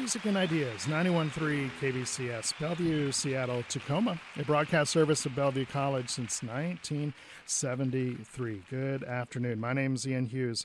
Music 0.00 0.24
and 0.24 0.36
Ideas, 0.38 0.86
91.3 0.86 1.70
KBCS, 1.78 2.58
Bellevue, 2.58 3.12
Seattle, 3.12 3.62
Tacoma, 3.68 4.18
a 4.38 4.44
broadcast 4.44 4.90
service 4.90 5.26
of 5.26 5.36
Bellevue 5.36 5.66
College 5.66 6.08
since 6.08 6.42
1973. 6.42 8.62
Good 8.70 9.04
afternoon. 9.04 9.60
My 9.60 9.74
name 9.74 9.94
is 9.94 10.08
Ian 10.08 10.24
Hughes. 10.24 10.64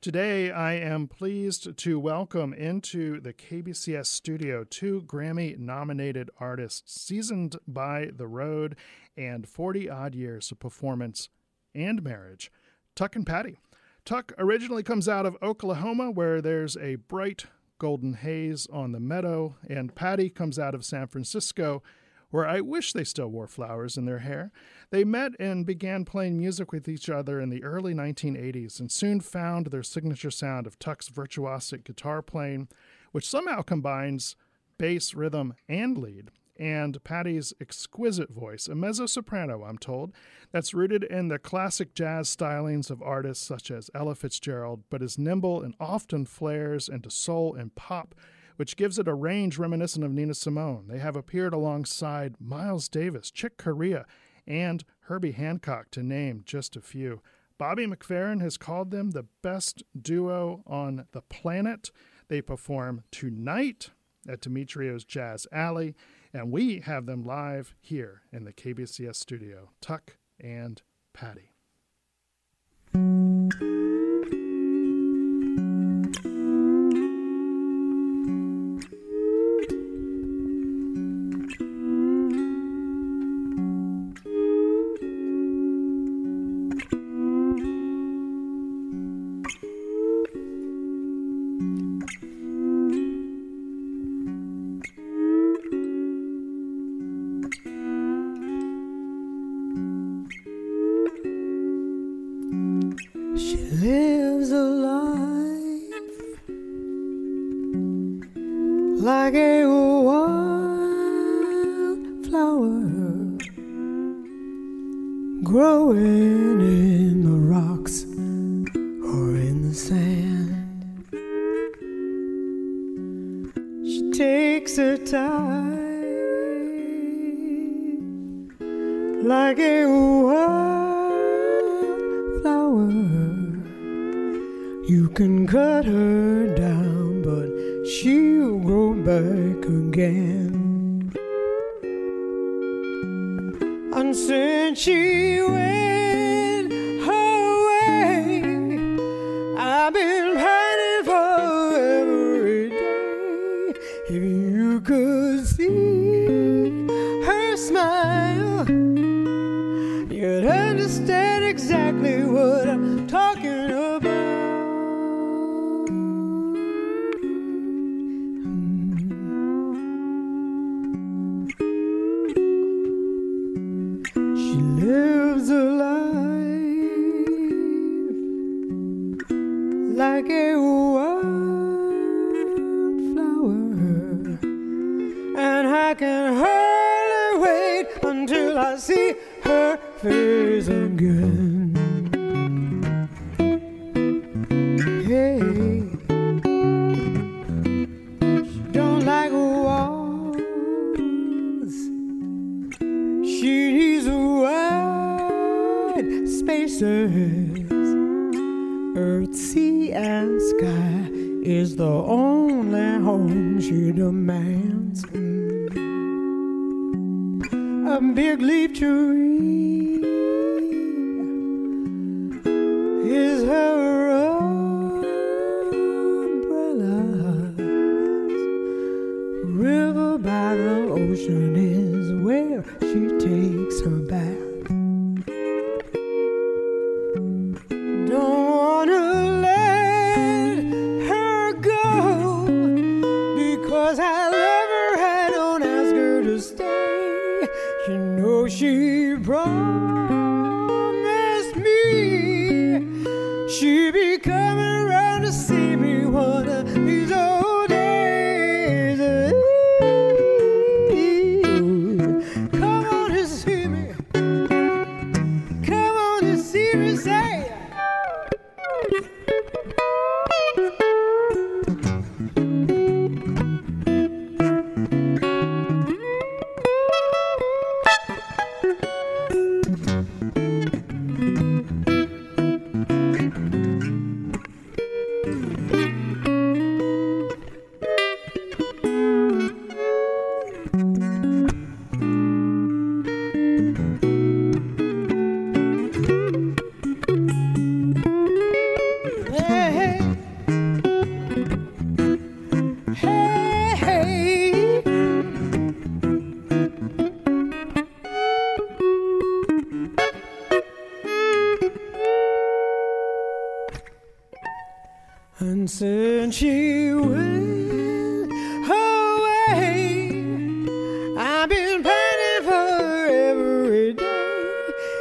Today, 0.00 0.52
I 0.52 0.74
am 0.74 1.08
pleased 1.08 1.76
to 1.76 1.98
welcome 1.98 2.54
into 2.54 3.18
the 3.18 3.32
KBCS 3.32 4.06
studio 4.06 4.62
two 4.62 5.02
Grammy 5.02 5.58
nominated 5.58 6.30
artists, 6.38 7.02
seasoned 7.02 7.56
by 7.66 8.10
the 8.16 8.28
road 8.28 8.76
and 9.16 9.48
40 9.48 9.90
odd 9.90 10.14
years 10.14 10.52
of 10.52 10.60
performance 10.60 11.28
and 11.74 12.04
marriage, 12.04 12.52
Tuck 12.94 13.16
and 13.16 13.26
Patti. 13.26 13.58
Tuck 14.04 14.32
originally 14.38 14.84
comes 14.84 15.08
out 15.08 15.26
of 15.26 15.36
Oklahoma, 15.42 16.12
where 16.12 16.40
there's 16.40 16.76
a 16.76 16.94
bright 16.94 17.46
golden 17.78 18.14
haze 18.14 18.66
on 18.72 18.92
the 18.92 19.00
meadow, 19.00 19.56
and 19.68 19.94
Patti 19.94 20.30
comes 20.30 20.58
out 20.58 20.74
of 20.74 20.84
San 20.84 21.06
Francisco, 21.06 21.82
where 22.30 22.46
I 22.46 22.60
wish 22.60 22.92
they 22.92 23.04
still 23.04 23.28
wore 23.28 23.46
flowers 23.46 23.96
in 23.96 24.04
their 24.04 24.18
hair. 24.18 24.50
They 24.90 25.04
met 25.04 25.32
and 25.38 25.64
began 25.64 26.04
playing 26.04 26.38
music 26.38 26.72
with 26.72 26.88
each 26.88 27.08
other 27.08 27.40
in 27.40 27.50
the 27.50 27.62
early 27.62 27.94
1980s 27.94 28.80
and 28.80 28.90
soon 28.90 29.20
found 29.20 29.66
their 29.66 29.82
signature 29.82 30.30
sound 30.30 30.66
of 30.66 30.78
Tuck's 30.78 31.08
virtuosic 31.08 31.84
guitar 31.84 32.22
playing, 32.22 32.68
which 33.12 33.28
somehow 33.28 33.62
combines 33.62 34.36
bass, 34.78 35.14
rhythm, 35.14 35.54
and 35.68 35.96
lead 35.96 36.30
and 36.58 37.02
Patti's 37.04 37.52
exquisite 37.60 38.30
voice, 38.30 38.68
a 38.68 38.74
mezzo 38.74 39.06
soprano, 39.06 39.64
I'm 39.64 39.78
told, 39.78 40.12
that's 40.52 40.74
rooted 40.74 41.04
in 41.04 41.28
the 41.28 41.38
classic 41.38 41.94
jazz 41.94 42.34
stylings 42.34 42.90
of 42.90 43.02
artists 43.02 43.46
such 43.46 43.70
as 43.70 43.90
Ella 43.94 44.14
Fitzgerald, 44.14 44.84
but 44.90 45.02
is 45.02 45.18
nimble 45.18 45.62
and 45.62 45.74
often 45.80 46.26
flares 46.26 46.88
into 46.88 47.10
soul 47.10 47.54
and 47.54 47.74
pop, 47.74 48.14
which 48.56 48.76
gives 48.76 48.98
it 48.98 49.08
a 49.08 49.14
range 49.14 49.58
reminiscent 49.58 50.04
of 50.04 50.12
Nina 50.12 50.34
Simone. 50.34 50.86
They 50.88 50.98
have 50.98 51.16
appeared 51.16 51.52
alongside 51.52 52.40
Miles 52.40 52.88
Davis, 52.88 53.30
Chick 53.30 53.56
Corea, 53.56 54.06
and 54.46 54.84
Herbie 55.00 55.32
Hancock, 55.32 55.90
to 55.92 56.02
name 56.02 56.42
just 56.44 56.76
a 56.76 56.80
few. 56.80 57.20
Bobby 57.58 57.86
McFerrin 57.86 58.40
has 58.42 58.56
called 58.56 58.90
them 58.90 59.10
the 59.12 59.26
best 59.42 59.82
duo 60.00 60.62
on 60.66 61.06
the 61.12 61.22
planet. 61.22 61.90
They 62.28 62.42
perform 62.42 63.02
tonight 63.10 63.90
at 64.28 64.40
Dimitriou's 64.40 65.04
Jazz 65.04 65.46
Alley 65.52 65.94
and 66.32 66.52
we 66.52 66.80
have 66.80 67.06
them 67.06 67.24
live 67.24 67.74
here 67.80 68.22
in 68.32 68.44
the 68.44 68.52
KBCS 68.52 69.16
studio, 69.16 69.70
Tuck 69.80 70.18
and 70.38 70.82
Patti. 71.14 71.52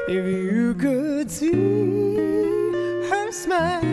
If 0.08 0.24
you 0.24 0.76
could 0.76 1.32
see 1.32 2.16
her 3.10 3.32
smile, 3.32 3.84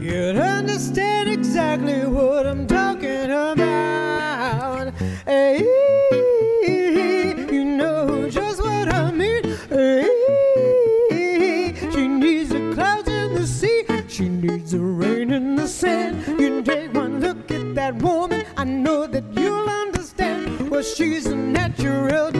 you'd 0.00 0.36
understand 0.36 1.30
exactly 1.30 2.04
what 2.06 2.44
I'm 2.44 2.66
talking 2.66 3.30
about. 3.30 4.92
Hey, 5.24 5.60
you 7.52 7.64
know 7.64 8.28
just 8.28 8.60
what 8.60 8.92
I 8.92 9.12
mean. 9.12 9.44
Hey, 9.68 10.08
she 11.92 12.08
needs 12.08 12.50
the 12.50 12.72
clouds 12.74 13.08
in 13.08 13.34
the 13.34 13.46
sea. 13.46 13.84
She 14.08 14.28
needs 14.28 14.72
the 14.72 14.80
rain 14.80 15.30
in 15.30 15.54
the 15.54 15.68
sand. 15.68 16.40
You 16.40 16.62
take 16.62 16.92
one 16.92 17.20
look 17.20 17.48
at 17.52 17.76
that 17.76 17.94
woman, 18.02 18.44
I 18.56 18.64
know 18.64 19.06
that 19.06 19.22
you'll 19.36 19.70
understand. 19.70 20.68
Well, 20.68 20.82
she's 20.82 21.26
a 21.26 21.36
natural 21.36 22.35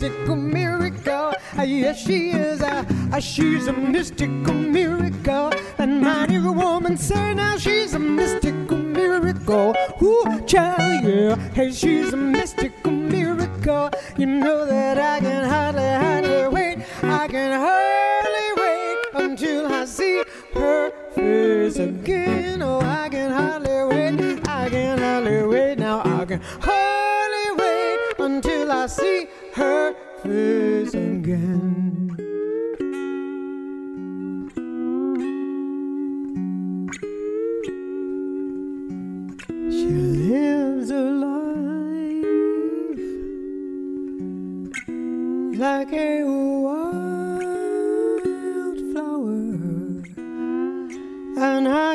mystical 0.00 0.36
miracle. 0.36 1.32
Ah, 1.58 1.62
Yes, 1.62 1.98
she 2.06 2.30
is. 2.30 2.62
Ah, 2.62 2.84
ah, 3.12 3.18
she's 3.20 3.66
a 3.66 3.72
mystical 3.72 4.54
miracle. 4.54 5.52
And 5.78 6.00
mighty 6.00 6.38
woman 6.38 6.96
say 6.96 7.34
now 7.34 7.58
she's 7.58 7.92
a 7.94 7.98
mystical 7.98 8.78
miracle. 8.78 9.74
Ooh, 10.02 10.24
child, 10.46 11.04
yeah. 11.04 11.36
Hey, 11.52 11.70
she's 11.72 12.12
a 12.14 12.16
mystical 12.16 12.92
miracle. 12.92 13.90
You 14.16 14.26
know 14.26 14.64
that 14.64 14.89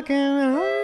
and 0.09 0.57
I 0.57 0.74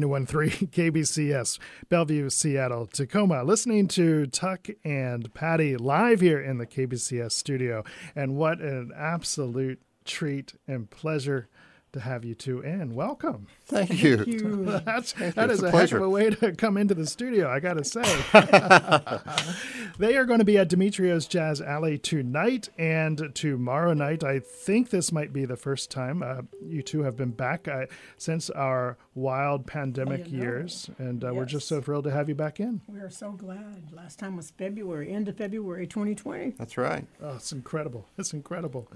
913 0.00 0.68
KBCS, 0.72 1.58
Bellevue, 1.88 2.28
Seattle, 2.28 2.86
Tacoma. 2.86 3.44
Listening 3.44 3.86
to 3.88 4.26
Tuck 4.26 4.66
and 4.84 5.32
Patti 5.34 5.76
live 5.76 6.20
here 6.20 6.40
in 6.40 6.58
the 6.58 6.66
KBCS 6.66 7.30
studio. 7.30 7.84
And 8.16 8.34
what 8.34 8.60
an 8.60 8.90
absolute 8.96 9.80
treat 10.04 10.54
and 10.66 10.90
pleasure 10.90 11.48
to 11.94 12.00
have 12.00 12.24
you 12.24 12.34
two 12.34 12.60
in. 12.60 12.94
Welcome. 12.94 13.46
Thank 13.66 14.02
you. 14.02 14.16
Thank 14.24 14.28
you. 14.28 14.64
That's 14.84 15.12
Thank 15.12 15.34
that 15.36 15.48
you. 15.48 15.54
is 15.54 15.62
a 15.62 15.66
a, 15.66 15.70
heck 15.70 15.74
of 15.74 15.78
pleasure. 15.78 16.04
a 16.04 16.10
way 16.10 16.30
to 16.30 16.52
come 16.52 16.76
into 16.76 16.94
the 16.94 17.06
studio, 17.06 17.50
I 17.50 17.60
got 17.60 17.74
to 17.74 17.84
say. 17.84 18.02
they 19.98 20.16
are 20.16 20.24
going 20.24 20.40
to 20.40 20.44
be 20.44 20.58
at 20.58 20.68
Dimitriou's 20.68 21.26
Jazz 21.26 21.60
Alley 21.60 21.98
tonight 21.98 22.68
and 22.78 23.34
tomorrow 23.34 23.94
night. 23.94 24.22
I 24.22 24.40
think 24.40 24.90
this 24.90 25.12
might 25.12 25.32
be 25.32 25.44
the 25.44 25.56
first 25.56 25.90
time 25.90 26.22
uh, 26.22 26.42
you 26.62 26.82
two 26.82 27.02
have 27.02 27.16
been 27.16 27.30
back 27.30 27.68
uh, 27.68 27.86
since 28.18 28.50
our 28.50 28.98
wild 29.14 29.66
pandemic 29.66 30.30
know. 30.30 30.38
years, 30.38 30.90
and 30.98 31.24
uh, 31.24 31.32
we're 31.32 31.44
just 31.44 31.68
so 31.68 31.80
thrilled 31.80 32.04
to 32.04 32.10
have 32.10 32.28
you 32.28 32.34
back 32.34 32.60
in. 32.60 32.80
We 32.88 32.98
are 32.98 33.10
so 33.10 33.32
glad. 33.32 33.92
Last 33.92 34.18
time 34.18 34.36
was 34.36 34.50
February, 34.50 35.12
end 35.12 35.28
of 35.28 35.36
February 35.36 35.86
2020. 35.86 36.54
That's 36.58 36.76
right. 36.76 37.06
Oh, 37.22 37.36
it's 37.36 37.52
incredible. 37.52 38.06
It's 38.18 38.32
incredible. 38.32 38.88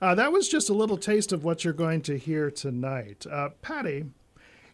Uh, 0.00 0.14
that 0.14 0.32
was 0.32 0.48
just 0.48 0.70
a 0.70 0.74
little 0.74 0.96
taste 0.96 1.32
of 1.32 1.44
what 1.44 1.64
you're 1.64 1.72
going 1.74 2.00
to 2.02 2.16
hear 2.16 2.37
tonight. 2.50 3.26
Uh, 3.30 3.50
Patti, 3.62 4.04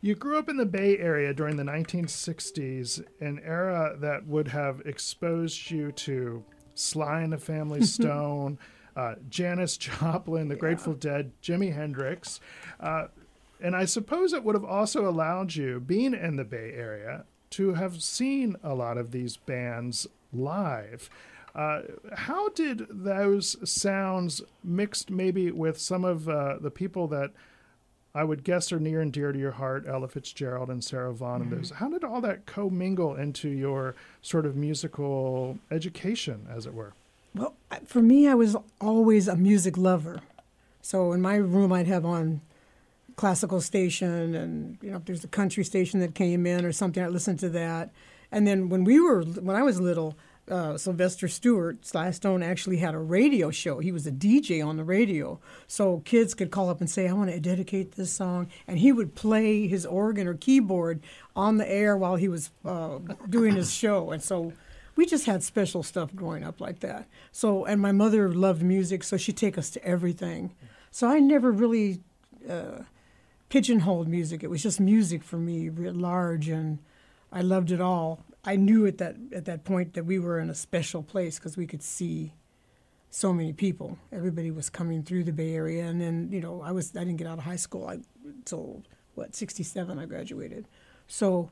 you 0.01 0.15
grew 0.15 0.39
up 0.39 0.51
in 0.51 0.59
the 0.59 0.67
Bay 0.67 0.99
Area 0.99 1.33
during 1.33 1.57
the 1.57 1.63
1960s, 1.63 3.03
an 3.21 3.41
era 3.43 3.97
that 4.01 4.27
would 4.27 4.49
have 4.49 4.83
exposed 4.85 5.71
you 5.71 5.93
to 5.93 6.45
Sly 6.75 7.23
and 7.23 7.33
the 7.33 7.39
Family 7.39 7.83
Stone, 7.87 8.59
uh, 8.97 9.15
Janis 9.29 9.77
Joplin, 9.79 10.49
the 10.49 10.57
Grateful 10.57 10.93
Dead, 10.93 11.33
Jimi 11.43 11.75
Hendrix. 11.75 12.39
Uh, 12.79 13.07
and 13.61 13.75
I 13.75 13.87
suppose 13.87 14.33
it 14.33 14.45
would 14.45 14.55
have 14.55 14.65
also 14.65 15.09
allowed 15.09 15.55
you, 15.55 15.81
being 15.81 16.13
in 16.13 16.37
the 16.37 16.45
Bay 16.45 16.73
Area, 16.77 17.25
to 17.51 17.73
have 17.75 18.03
seen 18.03 18.57
a 18.63 18.75
lot 18.75 18.99
of 18.99 19.11
these 19.11 19.37
bands 19.37 20.07
live. 20.33 21.09
Uh, 21.55 21.83
how 22.15 22.49
did 22.51 22.87
those 22.91 23.57
sounds 23.69 24.43
mixed 24.63 25.11
maybe 25.11 25.51
with 25.51 25.81
some 25.81 26.05
of 26.05 26.29
uh, 26.29 26.59
the 26.61 26.71
people 26.71 27.07
that 27.09 27.31
I 28.15 28.23
would 28.23 28.45
guess 28.45 28.71
are 28.71 28.79
near 28.79 29.01
and 29.01 29.13
dear 29.13 29.33
to 29.33 29.39
your 29.39 29.53
heart, 29.53 29.87
Ella 29.89 30.07
Fitzgerald 30.07 30.71
and 30.71 30.85
Sarah 30.85 31.13
Vaughan 31.13 31.43
and 31.43 31.51
those, 31.51 31.71
how 31.71 31.89
did 31.89 32.05
all 32.05 32.21
that 32.21 32.47
commingle 32.47 33.17
into 33.17 33.49
your 33.49 33.97
sort 34.23 34.47
of 34.47 34.55
musical 34.55 35.59
education, 35.71 36.47
as 36.49 36.65
it 36.65 36.75
were? 36.75 36.93
Well, 37.35 37.55
for 37.85 38.01
me, 38.01 38.29
I 38.29 38.35
was 38.35 38.57
always 38.81 39.27
a 39.27 39.35
music 39.35 39.77
lover. 39.77 40.21
So 40.81 41.13
in 41.13 41.21
my 41.21 41.35
room, 41.37 41.73
I'd 41.73 41.89
have 41.89 42.05
on 42.05 42.41
classical 43.17 43.61
station, 43.61 44.37
and 44.37 44.79
you 44.81 44.93
know, 44.93 44.99
if 44.99 45.07
there's 45.07 45.25
a 45.25 45.29
country 45.29 45.65
station 45.65 45.99
that 45.99 46.15
came 46.15 46.47
in 46.47 46.65
or 46.65 46.71
something, 46.71 47.03
I'd 47.03 47.11
listen 47.11 47.37
to 47.39 47.49
that. 47.49 47.91
And 48.31 48.47
then 48.47 48.69
when 48.69 48.85
we 48.85 49.01
were, 49.01 49.25
when 49.25 49.57
I 49.57 49.63
was 49.63 49.81
little, 49.81 50.17
uh, 50.51 50.77
Sylvester 50.77 51.29
Stewart, 51.29 51.87
Sly 51.87 52.11
Stone, 52.11 52.43
actually 52.43 52.77
had 52.79 52.95
a 52.95 52.99
radio 52.99 53.51
show. 53.51 53.79
He 53.79 53.93
was 53.93 54.07
a 54.07 54.13
DJ 54.13 54.65
on 54.65 54.77
the 54.77 54.85
radio, 54.85 55.41
so 55.67 56.03
kids 56.05 56.35
could 56.35 56.51
call 56.51 56.69
up 56.69 56.81
and 56.81 56.91
say, 56.91 57.09
"I 57.09 57.13
want 57.13 57.31
to 57.31 57.41
dedicate 57.41 57.93
this 57.93 58.13
song," 58.13 58.49
and 58.67 58.79
he 58.79 58.93
would 58.93 59.15
play 59.15 59.67
his 59.67 59.87
organ 59.87 60.27
or 60.27 60.35
keyboard 60.35 61.01
on 61.35 61.57
the 61.57 61.71
air 61.71 61.97
while 61.97 62.17
he 62.17 62.29
was 62.29 62.51
uh, 62.65 62.99
doing 63.29 63.57
his 63.57 63.73
show. 63.73 64.11
And 64.11 64.23
so 64.23 64.53
we 64.97 65.07
just 65.07 65.27
had 65.27 65.43
special 65.43 65.83
stuff 65.83 66.15
growing 66.15 66.45
up 66.45 66.61
like 66.61 66.81
that. 66.81 67.09
So, 67.33 67.65
and 67.65 67.81
my 67.81 67.93
mother 67.93 68.33
loved 68.33 68.63
music, 68.63 69.03
so 69.03 69.17
she'd 69.17 69.37
take 69.37 69.59
us 69.59 69.71
to 69.71 69.85
everything. 69.85 70.55
So 70.91 71.09
I 71.09 71.19
never 71.19 71.51
really 71.51 72.01
uh, 72.49 72.83
pigeonholed 73.49 74.09
music. 74.09 74.43
It 74.43 74.51
was 74.51 74.63
just 74.63 74.79
music 74.79 75.23
for 75.23 75.37
me, 75.37 75.69
writ 75.69 75.97
large, 75.97 76.49
and 76.49 76.79
I 77.33 77.41
loved 77.41 77.73
it 77.73 77.81
all. 77.81 78.25
I 78.45 78.57
knew 78.57 78.87
at 78.87 78.99
that 78.99 79.17
at 79.33 79.45
that 79.47 79.65
point 79.65 79.95
that 79.95 80.05
we 80.05 80.19
were 80.19 80.39
in 80.39 80.51
a 80.51 80.55
special 80.55 81.03
place 81.03 81.39
because 81.39 81.57
we 81.57 81.67
could 81.67 81.83
see 81.83 82.35
so 83.11 83.33
many 83.33 83.53
people. 83.53 83.99
Everybody 84.13 84.51
was 84.51 84.69
coming 84.71 85.03
through 85.03 85.25
the 85.25 85.33
Bay 85.33 85.55
Area, 85.55 85.85
and 85.87 86.01
then 86.01 86.29
you 86.33 86.41
know 86.41 86.63
I 86.63 86.73
was 86.73 86.95
I 86.97 87.01
didn't 87.01 87.17
get 87.17 87.27
out 87.27 87.39
of 87.39 87.45
high 87.45 87.57
school 87.57 87.87
I, 87.89 87.99
until 88.25 88.83
what 89.15 89.35
'67 89.35 89.99
I 89.99 90.07
graduated. 90.07 90.67
So 91.07 91.51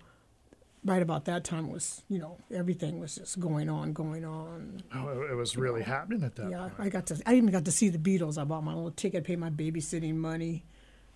right 0.84 1.00
about 1.02 1.24
that 1.26 1.44
time 1.44 1.70
was 1.70 2.02
you 2.08 2.18
know 2.18 2.36
everything 2.52 2.98
was 3.00 3.14
just 3.14 3.38
going 3.40 3.70
on, 3.70 3.92
going 3.92 4.24
on. 4.24 4.82
Oh, 4.94 5.22
it 5.22 5.34
was 5.34 5.56
really 5.56 5.82
happening 5.82 6.22
at 6.24 6.34
that 6.36 6.50
Yeah, 6.50 6.68
point. 6.68 6.74
I 6.78 6.88
got 6.88 7.06
to. 7.06 7.22
I 7.24 7.34
even 7.36 7.50
got 7.50 7.64
to 7.64 7.72
see 7.72 7.88
the 7.88 7.98
Beatles. 7.98 8.36
I 8.36 8.44
bought 8.44 8.64
my 8.64 8.74
little 8.74 8.90
ticket, 8.90 9.24
paid 9.24 9.38
my 9.38 9.50
babysitting 9.50 10.16
money 10.16 10.64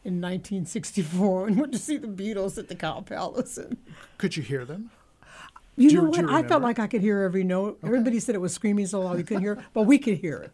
in 0.05 0.21
1964, 0.21 1.47
and 1.49 1.59
went 1.59 1.73
to 1.73 1.79
see 1.79 1.97
the 1.97 2.07
Beatles 2.09 2.57
at 2.57 2.69
the 2.69 2.77
Cow 2.77 3.01
Palace. 3.01 3.59
And 3.59 3.77
Could 4.19 4.37
you 4.37 4.43
hear 4.43 4.65
them? 4.65 4.91
You 5.77 5.91
Do 5.91 5.97
know 5.97 6.05
what? 6.05 6.19
you 6.21 6.31
I 6.31 6.43
felt 6.43 6.63
like 6.63 6.79
I 6.79 6.87
could 6.87 7.01
hear 7.01 7.23
every 7.23 7.45
note. 7.45 7.79
Everybody 7.85 8.21
said 8.21 8.35
it 8.35 8.39
was 8.41 8.53
screaming 8.55 8.87
so 8.87 9.01
loud 9.01 9.19
you 9.19 9.25
couldn't 9.25 9.43
hear, 9.43 9.53
it, 9.55 9.61
but 9.73 9.83
we 9.83 9.99
could 9.99 10.19
hear 10.19 10.39
it. 10.39 10.53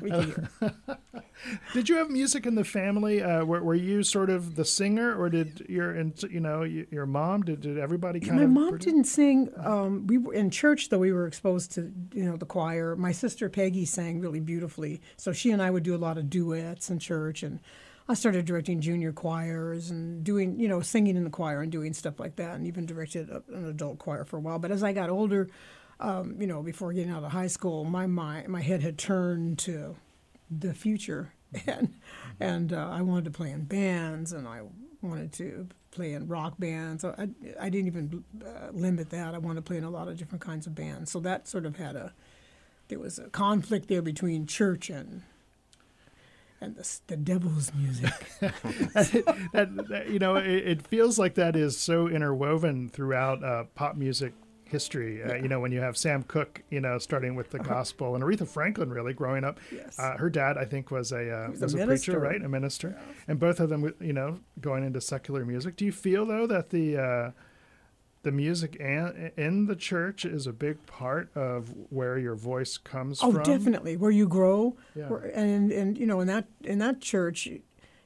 We 0.00 0.10
could 0.10 0.24
hear. 0.24 0.48
it. 0.62 0.72
Did 1.72 1.88
you 1.88 1.96
have 1.96 2.10
music 2.10 2.44
in 2.46 2.54
the 2.54 2.64
family? 2.64 3.22
Uh, 3.22 3.44
were, 3.44 3.62
were 3.62 3.74
you 3.74 4.02
sort 4.02 4.28
of 4.30 4.54
the 4.56 4.64
singer, 4.64 5.14
or 5.18 5.30
did 5.30 5.64
your, 5.70 5.96
you 6.30 6.38
know, 6.38 6.62
your 6.62 7.06
mom? 7.06 7.42
Did, 7.42 7.62
did 7.62 7.78
everybody 7.78 8.20
kind 8.20 8.36
My 8.36 8.42
of? 8.44 8.50
mom 8.50 8.68
produce- 8.70 8.84
didn't 8.84 9.04
sing. 9.04 9.48
Um, 9.56 10.06
we 10.06 10.18
were 10.18 10.34
in 10.34 10.50
church 10.50 10.90
though. 10.90 10.98
We 10.98 11.12
were 11.12 11.26
exposed 11.26 11.72
to 11.72 11.90
you 12.12 12.24
know 12.24 12.36
the 12.36 12.44
choir. 12.46 12.94
My 12.94 13.10
sister 13.12 13.48
Peggy 13.48 13.84
sang 13.86 14.20
really 14.20 14.38
beautifully, 14.40 15.00
so 15.16 15.32
she 15.32 15.50
and 15.50 15.62
I 15.62 15.70
would 15.70 15.82
do 15.82 15.94
a 15.94 15.98
lot 15.98 16.18
of 16.18 16.28
duets 16.28 16.90
in 16.90 16.98
church, 16.98 17.42
and 17.42 17.58
I 18.10 18.14
started 18.14 18.44
directing 18.44 18.80
junior 18.80 19.12
choirs 19.12 19.90
and 19.90 20.24
doing 20.24 20.58
you 20.58 20.66
know 20.66 20.80
singing 20.80 21.16
in 21.16 21.22
the 21.22 21.30
choir 21.30 21.62
and 21.62 21.70
doing 21.70 21.92
stuff 21.92 22.18
like 22.18 22.36
that, 22.36 22.56
and 22.56 22.66
even 22.66 22.84
directed 22.84 23.30
a, 23.30 23.42
an 23.54 23.66
adult 23.66 23.98
choir 23.98 24.24
for 24.24 24.36
a 24.36 24.40
while. 24.40 24.58
But 24.58 24.72
as 24.72 24.82
I 24.82 24.92
got 24.92 25.10
older, 25.10 25.48
um, 26.00 26.34
you 26.40 26.46
know, 26.48 26.60
before 26.60 26.92
getting 26.92 27.12
out 27.12 27.22
of 27.22 27.30
high 27.30 27.46
school, 27.46 27.84
my 27.84 28.08
mind, 28.08 28.48
my 28.48 28.62
head 28.62 28.82
had 28.82 28.98
turned 28.98 29.60
to 29.60 29.96
the 30.50 30.74
future, 30.74 31.34
and 31.66 31.94
and 32.40 32.72
uh, 32.72 32.88
I 32.90 33.02
wanted 33.02 33.26
to 33.26 33.30
play 33.30 33.52
in 33.52 33.64
bands, 33.64 34.32
and 34.32 34.48
I 34.48 34.62
wanted 35.02 35.32
to 35.34 35.68
play 35.92 36.12
in 36.12 36.26
rock 36.26 36.54
bands. 36.58 37.04
I, 37.04 37.28
I 37.60 37.68
didn't 37.68 37.86
even 37.86 38.24
uh, 38.44 38.70
limit 38.72 39.10
that. 39.10 39.34
I 39.34 39.38
wanted 39.38 39.64
to 39.64 39.68
play 39.68 39.76
in 39.76 39.84
a 39.84 39.90
lot 39.90 40.08
of 40.08 40.16
different 40.16 40.42
kinds 40.42 40.66
of 40.66 40.74
bands. 40.74 41.12
So 41.12 41.20
that 41.20 41.46
sort 41.46 41.64
of 41.64 41.76
had 41.76 41.94
a 41.94 42.12
there 42.88 42.98
was 42.98 43.20
a 43.20 43.28
conflict 43.28 43.86
there 43.86 44.02
between 44.02 44.46
church 44.46 44.90
and 44.90 45.22
and 46.60 46.76
the, 46.76 46.98
the 47.06 47.16
devil's 47.16 47.72
music. 47.74 48.12
that, 48.40 49.84
that- 49.88 50.08
you 50.10 50.18
know, 50.18 50.36
it, 50.36 50.46
it 50.48 50.86
feels 50.86 51.18
like 51.18 51.34
that 51.34 51.56
is 51.56 51.76
so 51.78 52.08
interwoven 52.08 52.88
throughout 52.88 53.42
uh, 53.42 53.64
pop 53.74 53.96
music 53.96 54.32
history. 54.64 55.22
Uh, 55.22 55.34
you 55.34 55.48
know, 55.48 55.58
when 55.60 55.72
you 55.72 55.80
have 55.80 55.96
Sam 55.96 56.22
Cooke, 56.22 56.62
you 56.70 56.80
know, 56.80 56.98
starting 56.98 57.34
with 57.34 57.50
the 57.50 57.58
gospel, 57.58 58.14
and 58.14 58.22
Aretha 58.22 58.46
Franklin, 58.46 58.90
really 58.90 59.12
growing 59.12 59.44
up. 59.44 59.58
Yes. 59.72 59.98
Uh, 59.98 60.16
her 60.16 60.30
dad, 60.30 60.56
I 60.56 60.64
think, 60.64 60.90
was 60.90 61.12
a 61.12 61.30
uh, 61.46 61.50
was 61.50 61.60
a 61.60 61.64
was 61.64 61.74
a, 61.74 61.76
minister. 61.78 62.12
preacher, 62.12 62.20
right? 62.24 62.42
A 62.42 62.48
minister, 62.48 62.98
and 63.26 63.38
both 63.38 63.60
of 63.60 63.68
them, 63.68 63.92
you 64.00 64.12
know, 64.12 64.38
going 64.60 64.84
into 64.84 65.00
secular 65.00 65.44
music. 65.44 65.76
Do 65.76 65.84
you 65.84 65.92
feel 65.92 66.24
though 66.24 66.46
that 66.46 66.70
the 66.70 66.96
uh, 66.96 67.30
the 68.22 68.30
music 68.32 68.76
and, 68.80 69.32
in 69.36 69.66
the 69.66 69.76
church 69.76 70.24
is 70.24 70.46
a 70.46 70.52
big 70.52 70.84
part 70.86 71.34
of 71.34 71.72
where 71.90 72.18
your 72.18 72.34
voice 72.34 72.76
comes 72.76 73.20
Oh, 73.22 73.32
from? 73.32 73.40
Oh, 73.40 73.44
definitely. 73.44 73.96
Where 73.96 74.10
you 74.10 74.28
grow, 74.28 74.76
Yeah. 74.94 75.08
where, 75.08 75.20
and 75.34 75.72
and 75.72 75.96
you 75.98 76.06
know 76.06 76.20
in 76.20 76.26
that 76.28 76.46
in 76.62 76.78
that 76.80 77.00
church, 77.00 77.48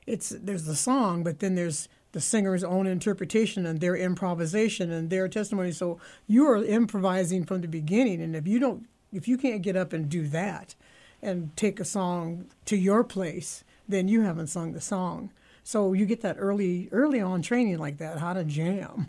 it's 0.07 0.29
there's 0.31 0.65
the 0.67 0.77
song, 0.77 1.25
but 1.25 1.41
then 1.41 1.55
there's 1.55 1.89
the 2.13 2.21
singer's 2.21 2.63
own 2.63 2.87
interpretation 2.87 3.67
and 3.67 3.81
their 3.81 3.97
improvisation 3.97 4.93
and 4.93 5.11
their 5.11 5.27
testimony. 5.27 5.73
So 5.73 5.99
you 6.29 6.47
are 6.49 6.63
improvising 6.65 7.45
from 7.45 7.61
the 7.61 7.69
beginning, 7.69 8.23
and 8.23 8.37
if 8.37 8.47
you 8.47 8.61
don't, 8.61 8.87
if 9.13 9.27
you 9.27 9.37
can't 9.37 9.63
get 9.63 9.75
up 9.77 9.93
and 9.93 10.09
do 10.09 10.29
that, 10.29 10.77
and 11.21 11.57
take 11.57 11.81
a 11.81 11.85
song 11.85 12.47
to 12.67 12.77
your 12.77 13.03
place, 13.03 13.65
then 13.89 14.07
you 14.07 14.21
haven't 14.23 14.47
sung 14.47 14.73
the 14.73 14.81
song. 14.81 15.31
So 15.65 15.93
you 15.93 16.07
get 16.07 16.21
that 16.21 16.37
early 16.39 16.89
early 16.93 17.21
on 17.21 17.43
training 17.43 17.79
like 17.79 17.99
that, 17.99 18.19
how 18.19 18.33
to 18.35 18.45
jam. 18.45 19.09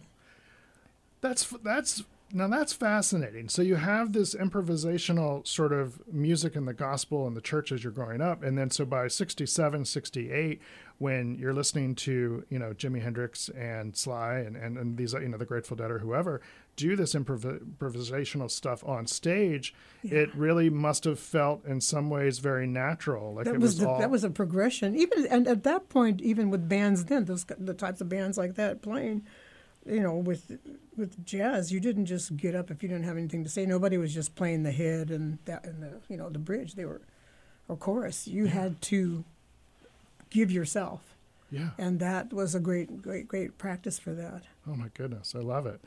That's 1.21 1.45
that's 1.63 2.03
now 2.31 2.47
that's 2.47 2.73
fascinating. 2.73 3.49
So 3.49 3.61
you 3.61 3.75
have 3.75 4.13
this 4.13 4.35
improvisational 4.35 5.45
sort 5.47 5.71
of 5.71 6.01
music 6.11 6.55
in 6.55 6.65
the 6.65 6.73
gospel 6.73 7.27
and 7.27 7.35
the 7.35 7.41
church 7.41 7.71
as 7.71 7.83
you're 7.83 7.93
growing 7.93 8.21
up, 8.21 8.43
and 8.43 8.57
then 8.57 8.69
so 8.69 8.83
by 8.83 9.07
67, 9.07 9.85
68, 9.85 10.61
when 10.97 11.35
you're 11.35 11.53
listening 11.53 11.95
to 11.95 12.43
you 12.49 12.59
know 12.59 12.73
Jimi 12.73 13.01
Hendrix 13.01 13.49
and 13.49 13.95
Sly 13.95 14.39
and 14.39 14.55
and, 14.55 14.77
and 14.77 14.97
these 14.97 15.13
you 15.13 15.29
know 15.29 15.37
the 15.37 15.45
Grateful 15.45 15.77
Dead 15.77 15.91
or 15.91 15.99
whoever 15.99 16.41
do 16.75 16.95
this 16.95 17.13
improv- 17.13 17.63
improvisational 17.63 18.51
stuff 18.51 18.83
on 18.85 19.07
stage, 19.07 19.73
it 20.03 20.33
really 20.35 20.69
must 20.69 21.05
have 21.05 21.19
felt 21.19 21.63
in 21.65 21.79
some 21.79 22.09
ways 22.09 22.39
very 22.39 22.67
natural. 22.67 23.33
Like 23.33 23.45
that 23.45 23.55
it 23.55 23.61
was, 23.61 23.75
was, 23.75 23.79
the, 23.79 23.89
all 23.89 23.99
that 23.99 24.09
was 24.09 24.23
a 24.23 24.29
progression. 24.29 24.95
Even 24.95 25.25
and 25.27 25.47
at 25.47 25.63
that 25.63 25.89
point, 25.89 26.21
even 26.21 26.49
with 26.49 26.67
bands 26.67 27.05
then, 27.05 27.25
those 27.25 27.45
the 27.45 27.73
types 27.73 28.01
of 28.01 28.09
bands 28.09 28.37
like 28.37 28.55
that 28.55 28.81
playing, 28.81 29.23
you 29.85 30.01
know, 30.01 30.15
with 30.15 30.59
with 30.97 31.25
jazz, 31.25 31.71
you 31.71 31.79
didn't 31.79 32.05
just 32.05 32.37
get 32.37 32.55
up 32.55 32.71
if 32.71 32.81
you 32.81 32.89
didn't 32.89 33.05
have 33.05 33.17
anything 33.17 33.43
to 33.43 33.49
say. 33.49 33.65
Nobody 33.65 33.97
was 33.97 34.13
just 34.13 34.35
playing 34.35 34.63
the 34.63 34.71
head 34.71 35.11
and 35.11 35.39
that 35.45 35.65
and 35.65 35.81
the 35.81 35.93
you 36.09 36.17
know 36.17 36.29
the 36.29 36.39
bridge. 36.39 36.75
They 36.75 36.85
were, 36.85 37.01
or 37.67 37.77
chorus. 37.77 38.27
You 38.27 38.45
had 38.45 38.81
to 38.83 39.23
give 40.29 40.51
yourself, 40.51 41.15
yeah. 41.51 41.69
and 41.77 41.99
that 41.99 42.33
was 42.33 42.55
a 42.55 42.59
great 42.59 43.01
great 43.01 43.27
great 43.27 43.57
practice 43.57 43.99
for 43.99 44.13
that. 44.13 44.43
Oh 44.67 44.75
my 44.75 44.87
goodness, 44.95 45.35
I 45.35 45.39
love 45.39 45.67
it. 45.67 45.81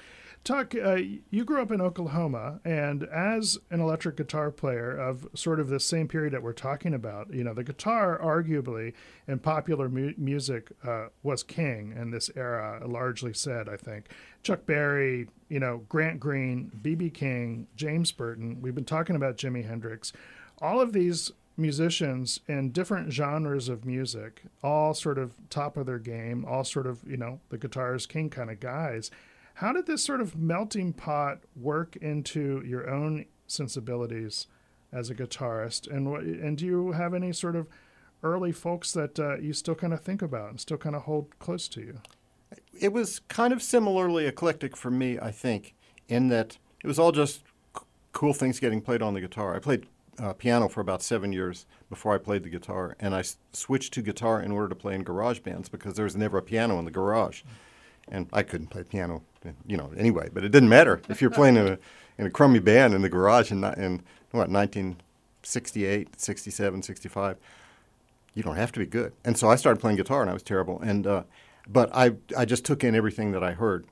Tuck, 0.44 0.73
uh, 0.75 0.99
you 1.30 1.44
grew 1.44 1.61
up 1.61 1.73
in 1.73 1.80
Oklahoma, 1.80 2.61
and 2.64 3.02
as 3.04 3.58
an 3.70 3.80
electric 3.80 4.16
guitar 4.16 4.52
player 4.52 4.97
of 4.97 5.26
sort 5.35 5.58
of 5.58 5.68
the 5.68 5.80
same 5.80 6.06
period 6.06 6.32
that 6.32 6.44
we're 6.44 6.52
talking 6.52 6.94
about, 6.94 7.32
you 7.35 7.42
know, 7.42 7.52
the 7.54 7.64
guitar, 7.64 8.18
arguably 8.23 8.92
in 9.26 9.40
popular 9.40 9.88
mu- 9.88 10.14
music, 10.16 10.70
uh, 10.87 11.06
was 11.25 11.42
king 11.42 11.92
in 11.97 12.12
this 12.12 12.30
era, 12.37 12.80
largely 12.87 13.35
said, 13.35 13.68
I 13.68 13.76
think. 13.76 14.11
Chuck 14.44 14.64
Berry, 14.64 15.28
you 15.49 15.58
know, 15.58 15.78
Grant 15.88 16.20
Green, 16.20 16.70
B.B. 16.80 17.11
King, 17.11 17.66
James 17.75 18.12
Burton, 18.12 18.61
we've 18.61 18.76
been 18.76 18.85
talking 18.85 19.16
about 19.16 19.37
Jimi 19.37 19.66
Hendrix. 19.66 20.12
All 20.62 20.80
of 20.80 20.92
these 20.92 21.32
musicians 21.58 22.40
in 22.46 22.70
different 22.70 23.12
genres 23.12 23.68
of 23.68 23.84
music, 23.84 24.42
all 24.62 24.94
sort 24.94 25.18
of 25.18 25.32
top 25.50 25.76
of 25.76 25.86
their 25.86 25.98
game, 25.98 26.44
all 26.44 26.64
sort 26.64 26.86
of, 26.86 27.02
you 27.06 27.16
know, 27.16 27.40
the 27.50 27.58
guitar's 27.58 28.06
king 28.06 28.30
kind 28.30 28.50
of 28.50 28.60
guys. 28.60 29.10
How 29.54 29.72
did 29.72 29.86
this 29.86 30.04
sort 30.04 30.20
of 30.20 30.36
melting 30.36 30.92
pot 30.92 31.40
work 31.56 31.96
into 31.96 32.62
your 32.64 32.88
own 32.88 33.26
sensibilities 33.48 34.46
as 34.92 35.10
a 35.10 35.14
guitarist? 35.14 35.90
And 35.90 36.10
what, 36.10 36.22
and 36.22 36.56
do 36.56 36.64
you 36.64 36.92
have 36.92 37.12
any 37.12 37.32
sort 37.32 37.56
of 37.56 37.66
early 38.22 38.52
folks 38.52 38.92
that 38.92 39.18
uh, 39.18 39.36
you 39.38 39.52
still 39.52 39.74
kind 39.74 39.92
of 39.92 40.00
think 40.00 40.22
about 40.22 40.50
and 40.50 40.60
still 40.60 40.76
kind 40.76 40.94
of 40.94 41.02
hold 41.02 41.38
close 41.40 41.66
to 41.68 41.80
you? 41.80 42.00
It 42.80 42.92
was 42.92 43.20
kind 43.28 43.52
of 43.52 43.62
similarly 43.62 44.26
eclectic 44.26 44.76
for 44.76 44.90
me, 44.90 45.18
I 45.18 45.32
think, 45.32 45.74
in 46.08 46.28
that 46.28 46.58
it 46.84 46.86
was 46.86 46.98
all 46.98 47.10
just 47.10 47.42
c- 47.76 47.84
cool 48.12 48.32
things 48.32 48.60
getting 48.60 48.80
played 48.80 49.02
on 49.02 49.14
the 49.14 49.20
guitar. 49.20 49.56
I 49.56 49.58
played 49.58 49.86
uh, 50.18 50.32
piano 50.32 50.68
for 50.68 50.80
about 50.80 51.02
seven 51.02 51.32
years 51.32 51.66
before 51.88 52.14
I 52.14 52.19
played 52.19 52.43
the 52.43 52.49
guitar, 52.50 52.97
and 53.00 53.14
I 53.14 53.21
s- 53.21 53.36
switched 53.52 53.93
to 53.95 54.02
guitar 54.02 54.40
in 54.40 54.50
order 54.52 54.69
to 54.69 54.75
play 54.75 54.95
in 54.95 55.02
garage 55.04 55.40
bands 55.40 55.69
because 55.69 55.95
there 55.95 56.04
was 56.04 56.16
never 56.16 56.38
a 56.38 56.43
piano 56.43 56.78
in 56.78 56.84
the 56.84 56.90
garage, 56.90 57.43
and 58.08 58.28
I 58.32 58.43
couldn't 58.43 58.69
play 58.69 58.82
piano, 58.84 59.23
you 59.66 59.76
know, 59.76 59.93
anyway. 59.97 60.28
But 60.32 60.45
it 60.45 60.50
didn't 60.50 60.69
matter 60.69 61.00
if 61.08 61.21
you're 61.21 61.30
playing 61.30 61.56
in 61.56 61.66
a 61.69 61.78
in 62.19 62.26
a 62.26 62.30
crummy 62.30 62.58
band 62.58 62.95
in 62.95 63.02
the 63.02 63.08
garage 63.08 63.52
in, 63.52 63.62
in 63.64 64.02
what 64.32 64.50
1968, 64.50 66.21
67, 66.21 66.82
65. 66.82 67.36
You 68.34 68.43
don't 68.43 68.56
have 68.56 68.73
to 68.73 68.80
be 68.80 68.86
good, 68.86 69.12
and 69.25 69.36
so 69.36 69.49
I 69.49 69.56
started 69.56 69.80
playing 69.80 69.97
guitar, 69.97 70.21
and 70.21 70.30
I 70.30 70.32
was 70.32 70.43
terrible, 70.43 70.80
and 70.80 71.06
uh, 71.06 71.23
but 71.69 71.90
I 71.95 72.12
I 72.36 72.45
just 72.45 72.64
took 72.64 72.84
in 72.84 72.95
everything 72.95 73.32
that 73.32 73.43
I 73.43 73.52
heard, 73.52 73.86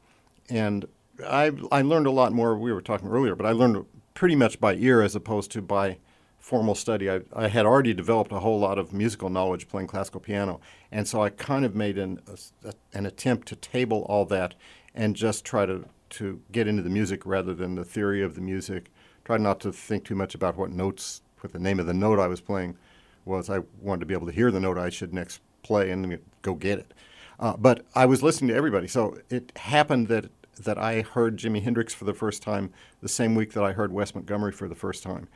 and 0.48 0.86
I 1.26 1.50
I 1.72 1.82
learned 1.82 2.06
a 2.06 2.12
lot 2.12 2.32
more. 2.32 2.56
We 2.56 2.72
were 2.72 2.80
talking 2.82 3.08
earlier, 3.08 3.34
but 3.34 3.46
I 3.46 3.52
learned 3.52 3.86
pretty 4.14 4.36
much 4.36 4.60
by 4.60 4.74
ear 4.74 5.02
as 5.02 5.16
opposed 5.16 5.50
to 5.52 5.62
by 5.62 5.98
formal 6.46 6.76
study. 6.76 7.10
I, 7.10 7.22
I 7.34 7.48
had 7.48 7.66
already 7.66 7.92
developed 7.92 8.30
a 8.30 8.38
whole 8.38 8.60
lot 8.60 8.78
of 8.78 8.92
musical 8.92 9.28
knowledge 9.28 9.66
playing 9.66 9.88
classical 9.88 10.20
piano, 10.20 10.60
and 10.92 11.08
so 11.08 11.20
I 11.20 11.30
kind 11.30 11.64
of 11.64 11.74
made 11.74 11.98
an 11.98 12.20
a, 12.64 12.72
an 12.94 13.04
attempt 13.04 13.48
to 13.48 13.56
table 13.56 14.06
all 14.08 14.24
that 14.26 14.54
and 14.94 15.16
just 15.16 15.44
try 15.44 15.66
to 15.66 15.86
to 16.10 16.40
get 16.52 16.68
into 16.68 16.82
the 16.82 16.88
music 16.88 17.26
rather 17.26 17.52
than 17.52 17.74
the 17.74 17.84
theory 17.84 18.22
of 18.22 18.36
the 18.36 18.40
music. 18.40 18.92
Try 19.24 19.38
not 19.38 19.58
to 19.62 19.72
think 19.72 20.04
too 20.04 20.14
much 20.14 20.36
about 20.36 20.56
what 20.56 20.70
notes, 20.70 21.20
what 21.40 21.52
the 21.52 21.58
name 21.58 21.80
of 21.80 21.86
the 21.86 21.94
note 21.94 22.20
I 22.20 22.28
was 22.28 22.40
playing 22.40 22.76
was. 23.24 23.50
I 23.50 23.62
wanted 23.80 24.00
to 24.00 24.06
be 24.06 24.14
able 24.14 24.28
to 24.28 24.32
hear 24.32 24.52
the 24.52 24.60
note 24.60 24.78
I 24.78 24.88
should 24.88 25.12
next 25.12 25.40
play 25.64 25.90
and 25.90 26.16
go 26.42 26.54
get 26.54 26.78
it. 26.78 26.94
Uh, 27.40 27.56
but 27.56 27.84
I 27.96 28.06
was 28.06 28.22
listening 28.22 28.50
to 28.50 28.54
everybody, 28.54 28.86
so 28.86 29.18
it 29.30 29.50
happened 29.56 30.06
that 30.08 30.26
that 30.62 30.78
I 30.78 31.02
heard 31.02 31.38
Jimi 31.38 31.60
Hendrix 31.60 31.92
for 31.92 32.04
the 32.04 32.14
first 32.14 32.40
time 32.40 32.72
the 33.02 33.08
same 33.08 33.34
week 33.34 33.52
that 33.54 33.64
I 33.64 33.72
heard 33.72 33.92
Wes 33.92 34.14
Montgomery 34.14 34.52
for 34.52 34.68
the 34.68 34.76
first 34.76 35.02
time, 35.02 35.26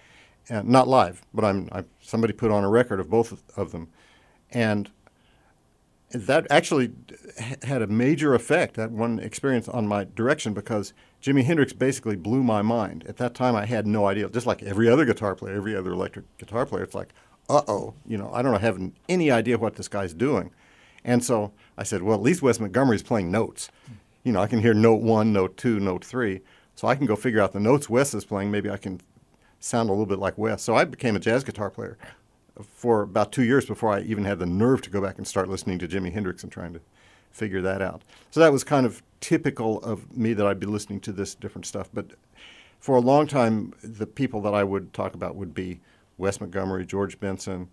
and 0.48 0.68
not 0.68 0.88
live, 0.88 1.22
but 1.32 1.44
I'm 1.44 1.68
I, 1.72 1.84
somebody 2.00 2.32
put 2.32 2.50
on 2.50 2.64
a 2.64 2.68
record 2.68 3.00
of 3.00 3.10
both 3.10 3.42
of 3.56 3.72
them, 3.72 3.88
and 4.50 4.90
that 6.12 6.46
actually 6.50 6.92
had 7.62 7.82
a 7.82 7.86
major 7.86 8.34
effect. 8.34 8.74
That 8.74 8.90
one 8.90 9.18
experience 9.20 9.68
on 9.68 9.86
my 9.86 10.04
direction 10.04 10.54
because 10.54 10.92
Jimi 11.22 11.44
Hendrix 11.44 11.72
basically 11.72 12.16
blew 12.16 12.42
my 12.42 12.62
mind. 12.62 13.04
At 13.06 13.16
that 13.18 13.34
time, 13.34 13.54
I 13.54 13.66
had 13.66 13.86
no 13.86 14.06
idea. 14.06 14.28
Just 14.28 14.46
like 14.46 14.62
every 14.62 14.88
other 14.88 15.04
guitar 15.04 15.34
player, 15.34 15.54
every 15.54 15.76
other 15.76 15.92
electric 15.92 16.24
guitar 16.38 16.66
player, 16.66 16.82
it's 16.82 16.94
like, 16.94 17.12
uh 17.48 17.62
oh, 17.68 17.94
you 18.06 18.16
know, 18.16 18.30
I 18.32 18.42
don't 18.42 18.60
have 18.60 18.80
any 19.08 19.30
idea 19.30 19.58
what 19.58 19.76
this 19.76 19.88
guy's 19.88 20.14
doing. 20.14 20.50
And 21.04 21.24
so 21.24 21.52
I 21.78 21.84
said, 21.84 22.02
well, 22.02 22.16
at 22.16 22.22
least 22.22 22.42
Wes 22.42 22.60
Montgomery's 22.60 23.02
playing 23.02 23.30
notes. 23.30 23.70
You 24.24 24.32
know, 24.32 24.40
I 24.40 24.46
can 24.46 24.60
hear 24.60 24.74
note 24.74 25.00
one, 25.00 25.32
note 25.32 25.56
two, 25.56 25.80
note 25.80 26.04
three. 26.04 26.40
So 26.74 26.88
I 26.88 26.94
can 26.94 27.06
go 27.06 27.16
figure 27.16 27.40
out 27.40 27.52
the 27.52 27.60
notes 27.60 27.88
Wes 27.88 28.14
is 28.14 28.24
playing. 28.24 28.50
Maybe 28.50 28.70
I 28.70 28.76
can 28.76 29.00
sound 29.60 29.88
a 29.88 29.92
little 29.92 30.06
bit 30.06 30.18
like 30.18 30.36
Wes. 30.36 30.62
So 30.62 30.74
I 30.74 30.84
became 30.84 31.14
a 31.14 31.20
jazz 31.20 31.44
guitar 31.44 31.70
player 31.70 31.96
for 32.62 33.02
about 33.02 33.32
two 33.32 33.44
years 33.44 33.66
before 33.66 33.92
I 33.92 34.00
even 34.00 34.24
had 34.24 34.38
the 34.38 34.46
nerve 34.46 34.82
to 34.82 34.90
go 34.90 35.00
back 35.00 35.18
and 35.18 35.26
start 35.26 35.48
listening 35.48 35.78
to 35.78 35.88
Jimi 35.88 36.12
Hendrix 36.12 36.42
and 36.42 36.50
trying 36.50 36.72
to 36.72 36.80
figure 37.30 37.62
that 37.62 37.80
out. 37.80 38.02
So 38.30 38.40
that 38.40 38.52
was 38.52 38.64
kind 38.64 38.84
of 38.84 39.02
typical 39.20 39.78
of 39.82 40.16
me 40.16 40.32
that 40.32 40.46
I'd 40.46 40.60
be 40.60 40.66
listening 40.66 41.00
to 41.00 41.12
this 41.12 41.34
different 41.34 41.66
stuff. 41.66 41.88
But 41.92 42.12
for 42.80 42.96
a 42.96 43.00
long 43.00 43.26
time, 43.26 43.74
the 43.82 44.06
people 44.06 44.40
that 44.42 44.54
I 44.54 44.64
would 44.64 44.92
talk 44.92 45.14
about 45.14 45.36
would 45.36 45.54
be 45.54 45.80
Wes 46.18 46.40
Montgomery, 46.40 46.84
George 46.86 47.20
Benson, 47.20 47.68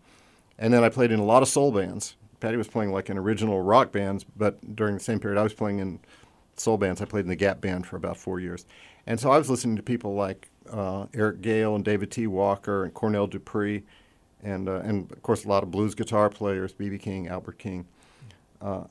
and 0.59 0.73
then 0.73 0.83
I 0.83 0.89
played 0.89 1.11
in 1.11 1.19
a 1.19 1.25
lot 1.25 1.41
of 1.41 1.49
soul 1.49 1.71
bands. 1.71 2.15
Patti 2.39 2.57
was 2.57 2.67
playing 2.67 2.91
like 2.91 3.09
in 3.09 3.17
original 3.17 3.61
rock 3.61 3.91
bands, 3.91 4.23
but 4.23 4.75
during 4.75 4.95
the 4.95 5.03
same 5.03 5.19
period, 5.19 5.39
I 5.39 5.43
was 5.43 5.53
playing 5.53 5.79
in 5.79 5.99
soul 6.55 6.77
bands. 6.77 7.01
I 7.01 7.05
played 7.05 7.25
in 7.25 7.29
the 7.29 7.35
Gap 7.35 7.61
Band 7.61 7.85
for 7.87 7.95
about 7.95 8.17
four 8.17 8.39
years. 8.39 8.65
And 9.05 9.19
so 9.19 9.31
I 9.31 9.37
was 9.37 9.49
listening 9.49 9.75
to 9.77 9.83
people 9.83 10.15
like 10.15 10.49
uh, 10.71 11.07
Eric 11.13 11.41
Gale 11.41 11.75
and 11.75 11.83
David 11.83 12.11
T. 12.11 12.27
Walker 12.27 12.83
and 12.83 12.93
Cornell 12.93 13.27
Dupree, 13.27 13.83
and, 14.43 14.69
uh, 14.69 14.81
and 14.83 15.11
of 15.11 15.21
course, 15.23 15.45
a 15.45 15.47
lot 15.47 15.63
of 15.63 15.71
blues 15.71 15.95
guitar 15.95 16.29
players, 16.29 16.73
B.B. 16.73 16.97
King, 16.97 17.27
Albert 17.27 17.57
King. 17.57 17.85
Uh, 18.61 18.83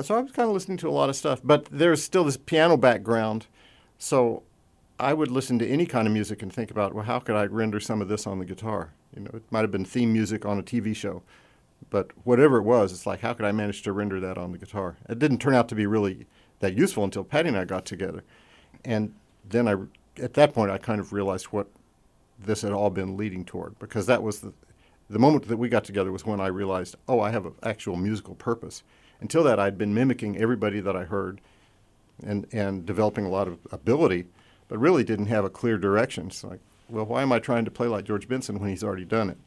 so 0.00 0.14
I 0.16 0.20
was 0.20 0.32
kind 0.32 0.48
of 0.48 0.54
listening 0.54 0.78
to 0.78 0.88
a 0.88 0.90
lot 0.90 1.08
of 1.08 1.16
stuff, 1.16 1.40
but 1.44 1.66
there's 1.66 2.02
still 2.02 2.24
this 2.24 2.36
piano 2.36 2.76
background. 2.76 3.46
So 3.98 4.42
I 4.98 5.12
would 5.12 5.30
listen 5.30 5.58
to 5.58 5.68
any 5.68 5.84
kind 5.84 6.06
of 6.06 6.12
music 6.12 6.42
and 6.42 6.52
think 6.52 6.70
about, 6.70 6.94
well, 6.94 7.04
how 7.04 7.18
could 7.18 7.36
I 7.36 7.44
render 7.46 7.80
some 7.80 8.00
of 8.00 8.08
this 8.08 8.26
on 8.26 8.38
the 8.38 8.44
guitar? 8.44 8.92
You 9.14 9.22
know, 9.22 9.30
it 9.34 9.42
might 9.50 9.60
have 9.60 9.70
been 9.70 9.84
theme 9.84 10.12
music 10.12 10.46
on 10.46 10.58
a 10.58 10.62
TV 10.62 10.96
show, 10.96 11.22
but 11.90 12.10
whatever 12.24 12.58
it 12.58 12.62
was, 12.62 12.92
it's 12.92 13.06
like, 13.06 13.20
how 13.20 13.34
could 13.34 13.44
I 13.44 13.52
manage 13.52 13.82
to 13.82 13.92
render 13.92 14.20
that 14.20 14.38
on 14.38 14.52
the 14.52 14.58
guitar? 14.58 14.96
It 15.08 15.18
didn't 15.18 15.38
turn 15.38 15.54
out 15.54 15.68
to 15.68 15.74
be 15.74 15.86
really 15.86 16.26
that 16.60 16.74
useful 16.74 17.04
until 17.04 17.24
Patti 17.24 17.48
and 17.48 17.58
I 17.58 17.64
got 17.64 17.84
together, 17.84 18.22
and 18.84 19.14
then 19.48 19.68
I, 19.68 19.74
at 20.20 20.34
that 20.34 20.52
point, 20.52 20.70
I 20.70 20.78
kind 20.78 21.00
of 21.00 21.12
realized 21.12 21.46
what 21.46 21.68
this 22.38 22.62
had 22.62 22.72
all 22.72 22.90
been 22.90 23.16
leading 23.16 23.44
toward, 23.44 23.78
because 23.78 24.06
that 24.06 24.22
was 24.22 24.40
the, 24.40 24.52
the 25.08 25.18
moment 25.18 25.48
that 25.48 25.56
we 25.56 25.68
got 25.68 25.84
together 25.84 26.10
was 26.10 26.26
when 26.26 26.40
I 26.40 26.48
realized, 26.48 26.96
oh, 27.08 27.20
I 27.20 27.30
have 27.30 27.46
an 27.46 27.54
actual 27.62 27.96
musical 27.96 28.34
purpose. 28.34 28.82
Until 29.20 29.44
that, 29.44 29.60
I'd 29.60 29.78
been 29.78 29.94
mimicking 29.94 30.36
everybody 30.36 30.80
that 30.80 30.96
I 30.96 31.04
heard, 31.04 31.40
and 32.24 32.46
and 32.52 32.84
developing 32.84 33.24
a 33.24 33.30
lot 33.30 33.48
of 33.48 33.58
ability, 33.70 34.26
but 34.68 34.78
really 34.78 35.04
didn't 35.04 35.26
have 35.26 35.44
a 35.44 35.50
clear 35.50 35.78
direction. 35.78 36.26
It's 36.26 36.42
like, 36.42 36.60
well, 36.88 37.06
why 37.06 37.22
am 37.22 37.32
I 37.32 37.38
trying 37.38 37.64
to 37.64 37.70
play 37.70 37.86
like 37.86 38.04
George 38.04 38.28
Benson 38.28 38.58
when 38.58 38.70
he's 38.70 38.84
already 38.84 39.04
done 39.04 39.30
it? 39.30 39.38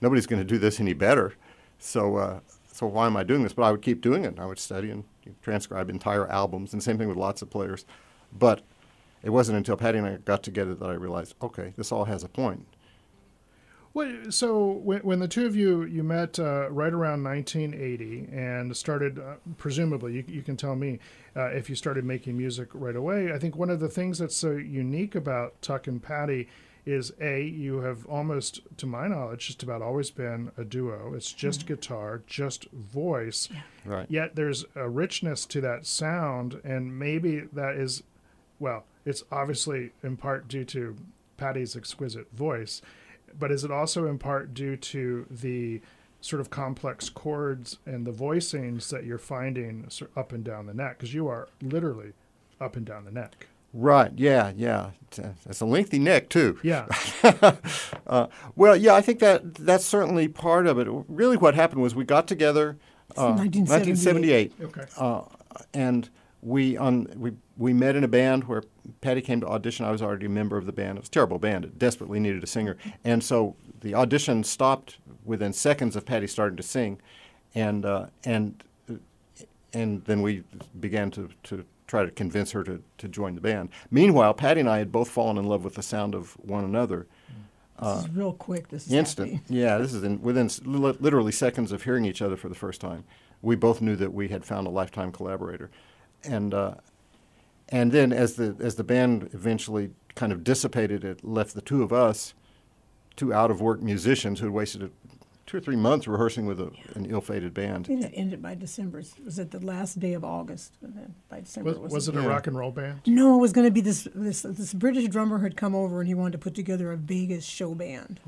Nobody's 0.00 0.26
going 0.26 0.40
to 0.40 0.44
do 0.44 0.58
this 0.58 0.80
any 0.80 0.92
better. 0.92 1.34
So, 1.78 2.16
uh, 2.16 2.40
so 2.72 2.86
why 2.86 3.06
am 3.06 3.16
I 3.16 3.24
doing 3.24 3.42
this? 3.42 3.52
But 3.52 3.64
I 3.64 3.70
would 3.72 3.82
keep 3.82 4.00
doing 4.00 4.24
it. 4.24 4.38
I 4.38 4.46
would 4.46 4.58
study 4.58 4.90
and 4.90 5.04
transcribe 5.42 5.90
entire 5.90 6.28
albums, 6.28 6.72
and 6.72 6.82
same 6.82 6.98
thing 6.98 7.08
with 7.08 7.16
lots 7.16 7.42
of 7.42 7.50
players. 7.50 7.84
But 8.32 8.62
it 9.24 9.30
wasn't 9.30 9.56
until 9.56 9.76
Patti 9.76 9.98
and 9.98 10.06
I 10.06 10.16
got 10.18 10.42
together 10.42 10.74
that 10.74 10.88
I 10.88 10.94
realized, 10.94 11.34
okay, 11.42 11.72
this 11.76 11.90
all 11.90 12.04
has 12.04 12.22
a 12.22 12.28
point. 12.28 12.66
Well, 13.94 14.30
so 14.30 14.72
when, 14.72 15.00
when 15.00 15.20
the 15.20 15.28
two 15.28 15.46
of 15.46 15.54
you 15.54 15.84
you 15.84 16.02
met 16.02 16.40
uh, 16.40 16.68
right 16.68 16.92
around 16.92 17.22
1980 17.22 18.28
and 18.32 18.76
started, 18.76 19.20
uh, 19.20 19.36
presumably, 19.56 20.14
you, 20.14 20.24
you 20.26 20.42
can 20.42 20.56
tell 20.56 20.74
me 20.74 20.98
uh, 21.36 21.46
if 21.46 21.70
you 21.70 21.76
started 21.76 22.04
making 22.04 22.36
music 22.36 22.68
right 22.74 22.96
away. 22.96 23.32
I 23.32 23.38
think 23.38 23.56
one 23.56 23.70
of 23.70 23.78
the 23.78 23.88
things 23.88 24.18
that's 24.18 24.36
so 24.36 24.50
unique 24.50 25.14
about 25.14 25.62
Tuck 25.62 25.86
and 25.86 26.02
Patti 26.02 26.48
is 26.84 27.12
a 27.20 27.42
you 27.44 27.80
have 27.80 28.04
almost, 28.06 28.60
to 28.78 28.86
my 28.86 29.06
knowledge, 29.06 29.46
just 29.46 29.62
about 29.62 29.80
always 29.80 30.10
been 30.10 30.50
a 30.58 30.64
duo. 30.64 31.14
It's 31.14 31.32
just 31.32 31.60
mm-hmm. 31.60 31.74
guitar, 31.74 32.22
just 32.26 32.68
voice. 32.72 33.48
Yeah. 33.50 33.60
Right. 33.84 34.10
Yet 34.10 34.34
there's 34.34 34.64
a 34.74 34.88
richness 34.88 35.46
to 35.46 35.60
that 35.62 35.86
sound, 35.86 36.60
and 36.64 36.98
maybe 36.98 37.44
that 37.52 37.76
is, 37.76 38.02
well, 38.58 38.84
it's 39.04 39.22
obviously 39.30 39.90
in 40.02 40.16
part 40.16 40.48
due 40.48 40.64
to 40.64 40.96
Patti's 41.36 41.76
exquisite 41.76 42.30
voice 42.32 42.80
but 43.38 43.50
is 43.50 43.64
it 43.64 43.70
also 43.70 44.06
in 44.06 44.18
part 44.18 44.54
due 44.54 44.76
to 44.76 45.26
the 45.30 45.80
sort 46.20 46.40
of 46.40 46.50
complex 46.50 47.08
chords 47.08 47.78
and 47.84 48.06
the 48.06 48.12
voicings 48.12 48.88
that 48.88 49.04
you're 49.04 49.18
finding 49.18 49.88
up 50.16 50.32
and 50.32 50.44
down 50.44 50.66
the 50.66 50.74
neck? 50.74 50.98
Because 50.98 51.14
you 51.14 51.28
are 51.28 51.48
literally 51.60 52.12
up 52.60 52.76
and 52.76 52.86
down 52.86 53.04
the 53.04 53.10
neck. 53.10 53.46
Right. 53.72 54.12
Yeah. 54.14 54.52
Yeah. 54.56 54.90
It's 55.46 55.60
a 55.60 55.66
lengthy 55.66 55.98
neck 55.98 56.28
too. 56.28 56.58
Yeah. 56.62 56.86
uh, 58.06 58.28
well, 58.54 58.76
yeah. 58.76 58.94
I 58.94 59.00
think 59.00 59.18
that 59.18 59.54
that's 59.56 59.84
certainly 59.84 60.28
part 60.28 60.66
of 60.66 60.78
it. 60.78 60.86
Really, 61.08 61.36
what 61.36 61.54
happened 61.54 61.82
was 61.82 61.94
we 61.94 62.04
got 62.04 62.28
together. 62.28 62.76
Uh, 63.16 63.34
1978. 63.34 64.52
1978. 64.52 64.52
Okay. 64.62 64.84
Uh, 64.96 65.22
and 65.72 66.08
we 66.40 66.76
on 66.76 67.08
we 67.16 67.32
we 67.56 67.72
met 67.72 67.96
in 67.96 68.04
a 68.04 68.08
band 68.08 68.44
where 68.44 68.62
Patti 69.00 69.20
came 69.20 69.40
to 69.40 69.46
audition. 69.46 69.86
I 69.86 69.90
was 69.90 70.02
already 70.02 70.26
a 70.26 70.30
member 70.30 70.56
of 70.56 70.66
the 70.66 70.72
band. 70.72 70.98
It 70.98 71.02
was 71.02 71.08
a 71.08 71.12
terrible 71.12 71.38
band. 71.38 71.64
It 71.64 71.78
desperately 71.78 72.20
needed 72.20 72.42
a 72.42 72.46
singer, 72.46 72.76
and 73.04 73.22
so 73.22 73.56
the 73.80 73.94
audition 73.94 74.44
stopped 74.44 74.98
within 75.24 75.52
seconds 75.52 75.96
of 75.96 76.04
Patti 76.04 76.26
starting 76.26 76.56
to 76.56 76.62
sing, 76.62 77.00
and 77.54 77.84
uh, 77.84 78.06
and 78.24 78.62
and 79.74 80.04
then 80.04 80.22
we 80.22 80.44
began 80.80 81.10
to, 81.12 81.28
to 81.44 81.64
try 81.86 82.04
to 82.04 82.10
convince 82.10 82.52
her 82.52 82.64
to, 82.64 82.82
to 82.98 83.08
join 83.08 83.34
the 83.34 83.40
band. 83.40 83.68
Meanwhile, 83.90 84.34
Patti 84.34 84.60
and 84.60 84.68
I 84.68 84.78
had 84.78 84.92
both 84.92 85.10
fallen 85.10 85.36
in 85.36 85.44
love 85.44 85.64
with 85.64 85.74
the 85.74 85.82
sound 85.82 86.14
of 86.14 86.32
one 86.40 86.64
another. 86.64 87.06
this 87.80 88.04
is 88.04 88.10
real 88.10 88.32
quick. 88.32 88.68
This 88.68 88.86
is 88.86 88.92
Instant. 88.92 89.32
happening. 89.32 89.60
Yeah, 89.60 89.78
this 89.78 89.92
is 89.92 90.02
in, 90.02 90.22
within 90.22 90.50
literally 90.64 91.32
seconds 91.32 91.72
of 91.72 91.82
hearing 91.82 92.04
each 92.04 92.22
other 92.22 92.36
for 92.36 92.48
the 92.48 92.54
first 92.54 92.80
time. 92.80 93.04
We 93.42 93.56
both 93.56 93.82
knew 93.82 93.96
that 93.96 94.14
we 94.14 94.28
had 94.28 94.44
found 94.44 94.66
a 94.66 94.70
lifetime 94.70 95.12
collaborator, 95.12 95.70
and 96.22 96.54
uh, 96.54 96.74
and 97.74 97.90
then 97.92 98.12
as 98.12 98.36
the 98.36 98.54
as 98.60 98.76
the 98.76 98.84
band 98.84 99.30
eventually 99.32 99.90
kind 100.14 100.32
of 100.32 100.44
dissipated, 100.44 101.04
it 101.04 101.24
left 101.24 101.54
the 101.54 101.60
two 101.60 101.82
of 101.82 101.92
us, 101.92 102.34
two 103.16 103.34
out 103.34 103.50
of 103.50 103.60
work 103.60 103.82
musicians 103.82 104.38
who 104.40 104.46
had 104.46 104.54
wasted 104.54 104.82
a, 104.84 104.90
two 105.46 105.56
or 105.56 105.60
three 105.60 105.76
months 105.76 106.06
rehearsing 106.06 106.46
with 106.46 106.60
a, 106.60 106.70
an 106.94 107.04
ill-fated 107.06 107.50
I 107.58 107.62
band. 107.62 107.86
think 107.86 108.02
it 108.04 108.12
ended 108.14 108.40
by 108.40 108.54
December. 108.54 109.00
It 109.00 109.12
was 109.24 109.38
at 109.38 109.50
the 109.50 109.58
last 109.58 109.98
day 109.98 110.14
of 110.14 110.24
August, 110.24 110.72
and 110.82 110.94
then 110.96 111.14
by 111.28 111.40
December 111.40 111.70
Was, 111.70 111.76
it 111.76 111.82
was. 111.82 111.92
was 111.92 112.08
it 112.08 112.16
a 112.16 112.22
Yeah. 112.22 112.28
rock 112.28 112.46
and 112.46 112.56
roll 112.56 112.70
band? 112.70 113.00
No, 113.06 113.34
it 113.36 113.40
was 113.40 113.52
going 113.52 113.66
to 113.66 113.70
be 113.72 113.80
this, 113.80 114.06
this 114.14 114.42
this 114.42 114.72
British 114.72 115.08
drummer 115.08 115.40
had 115.40 115.56
come 115.56 115.74
over 115.74 116.00
and 116.00 116.06
he 116.08 116.14
wanted 116.14 116.32
to 116.32 116.38
put 116.38 116.54
together 116.54 116.92
a 116.92 116.96
Vegas 116.96 117.44
show 117.44 117.74
band. 117.74 118.20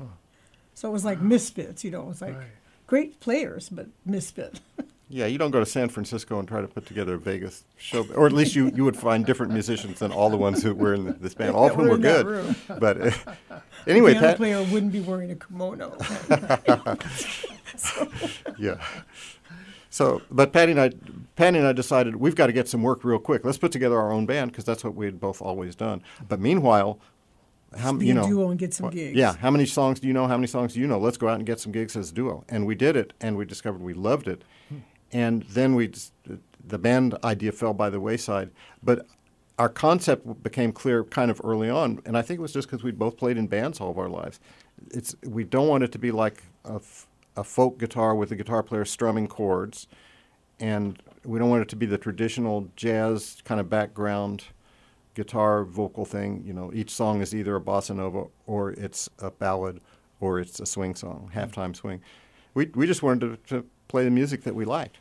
So 0.73 0.89
it 0.89 0.91
was 0.91 1.05
like 1.05 1.21
misfits, 1.21 1.83
you 1.85 1.89
know. 1.91 2.01
It 2.01 2.07
was 2.07 2.21
like 2.21 2.35
Right. 2.37 2.47
great 2.85 3.19
players, 3.21 3.69
but 3.69 3.87
misfit. 4.05 4.59
Yeah, 5.09 5.25
you 5.25 5.37
don't 5.37 5.51
go 5.51 5.59
to 5.59 5.65
San 5.65 5.87
Francisco 5.87 6.37
and 6.37 6.47
try 6.47 6.59
to 6.59 6.67
put 6.67 6.85
together 6.85 7.15
a 7.15 7.17
Vegas 7.17 7.63
show, 7.77 8.05
or 8.13 8.25
at 8.25 8.33
least 8.33 8.55
you, 8.55 8.71
you 8.75 8.83
would 8.83 8.97
find 8.97 9.25
different 9.25 9.53
musicians 9.53 9.99
than 9.99 10.11
all 10.11 10.29
the 10.29 10.35
ones 10.35 10.61
who 10.61 10.75
were 10.75 10.93
in 10.93 11.17
this 11.21 11.33
band, 11.35 11.55
all 11.55 11.67
of 11.67 11.75
whom 11.75 11.85
were 11.85 11.91
were 11.91 11.95
in 11.95 12.01
that 12.01 12.25
good. 12.25 12.79
But 12.79 13.01
uh, 13.01 13.11
anyway, 13.87 14.13
the 14.15 14.19
piano 14.19 14.27
Pat, 14.27 14.37
player 14.37 14.63
wouldn't 14.63 14.91
be 14.91 14.99
wearing 14.99 15.31
a 15.31 15.35
kimono. 15.35 15.97
Yeah. 18.59 18.81
So, 19.89 20.21
but 20.31 20.51
Patti 20.51 20.71
and 20.71 20.81
I, 20.81 20.91
Patti 21.35 21.57
and 21.57 21.67
I 21.67 21.73
decided 21.73 22.15
we've 22.17 22.35
got 22.35 22.47
to 22.47 22.53
get 22.53 22.67
some 22.67 22.81
work 22.81 23.03
real 23.03 23.19
quick. 23.19 23.45
Let's 23.45 23.57
put 23.57 23.71
together 23.71 23.99
our 23.99 24.11
own 24.11 24.25
band 24.25 24.51
because 24.51 24.65
that's 24.65 24.83
what 24.83 24.95
we 24.95 25.05
had 25.05 25.19
both 25.19 25.41
always 25.41 25.75
done. 25.75 26.01
But 26.27 26.39
meanwhile, 26.39 26.99
how 27.77 27.93
be 27.93 28.07
you 28.07 28.13
know, 28.13 28.27
duo 28.27 28.49
and 28.49 28.59
get 28.59 28.73
some 28.73 28.85
what- 28.85 28.93
gigs. 28.93 29.15
Yeah, 29.17 29.35
how 29.37 29.51
many 29.51 29.65
songs 29.65 29.99
do 29.99 30.07
you 30.07 30.13
know? 30.13 30.27
How 30.27 30.37
many 30.37 30.47
songs 30.47 30.73
do 30.73 30.79
you 30.79 30.87
know? 30.87 30.99
Let's 30.99 31.17
go 31.17 31.27
out 31.27 31.35
and 31.35 31.45
get 31.45 31.59
some 31.59 31.71
gigs 31.71 31.95
as 31.95 32.11
a 32.11 32.13
duo. 32.13 32.43
And 32.49 32.65
we 32.65 32.75
did 32.75 32.95
it, 32.95 33.13
and 33.21 33.37
we 33.37 33.45
discovered 33.45 33.81
we 33.81 33.93
loved 33.93 34.27
it. 34.27 34.43
And 35.11 35.43
then 35.43 35.75
we, 35.75 35.91
the 36.67 36.77
band 36.77 37.17
idea 37.23 37.51
fell 37.51 37.73
by 37.73 37.89
the 37.89 37.99
wayside. 37.99 38.51
But 38.83 39.05
our 39.59 39.69
concept 39.69 40.43
became 40.43 40.71
clear 40.71 41.03
kind 41.03 41.31
of 41.31 41.41
early 41.43 41.69
on, 41.69 41.99
and 42.05 42.17
I 42.17 42.21
think 42.21 42.39
it 42.39 42.41
was 42.41 42.53
just 42.53 42.67
because 42.67 42.83
we'd 42.83 42.99
both 42.99 43.17
played 43.17 43.37
in 43.37 43.47
bands 43.47 43.81
all 43.81 43.89
of 43.89 43.97
our 43.97 44.09
lives. 44.09 44.39
It's 44.91 45.15
we 45.25 45.43
don't 45.43 45.67
want 45.67 45.83
it 45.83 45.91
to 45.93 45.99
be 45.99 46.11
like 46.11 46.43
a, 46.65 46.75
f- 46.75 47.07
a 47.35 47.43
folk 47.43 47.79
guitar 47.79 48.13
with 48.13 48.31
a 48.31 48.35
guitar 48.35 48.61
player 48.61 48.85
strumming 48.85 49.27
chords, 49.27 49.87
and 50.59 51.01
we 51.25 51.39
don't 51.39 51.49
want 51.49 51.63
it 51.63 51.69
to 51.69 51.75
be 51.75 51.87
the 51.87 51.97
traditional 51.97 52.69
jazz 52.75 53.37
kind 53.45 53.59
of 53.59 53.69
background 53.69 54.43
guitar 55.15 55.63
vocal 55.63 56.05
thing. 56.05 56.43
You 56.45 56.53
know, 56.53 56.71
each 56.73 56.91
song 56.91 57.21
is 57.21 57.33
either 57.33 57.55
a 57.55 57.61
bossa 57.61 57.95
nova 57.95 58.25
or 58.45 58.71
it's 58.73 59.09
a 59.17 59.31
ballad 59.31 59.81
or 60.19 60.39
it's 60.39 60.59
a 60.59 60.67
swing 60.67 60.93
song, 60.93 61.31
halftime 61.33 61.75
swing. 61.75 62.01
We 62.53 62.67
we 62.75 62.85
just 62.85 63.01
wanted 63.01 63.43
to, 63.47 63.61
to 63.61 63.65
play 63.87 64.03
the 64.03 64.11
music 64.11 64.43
that 64.43 64.55
we 64.55 64.65
liked. 64.65 64.97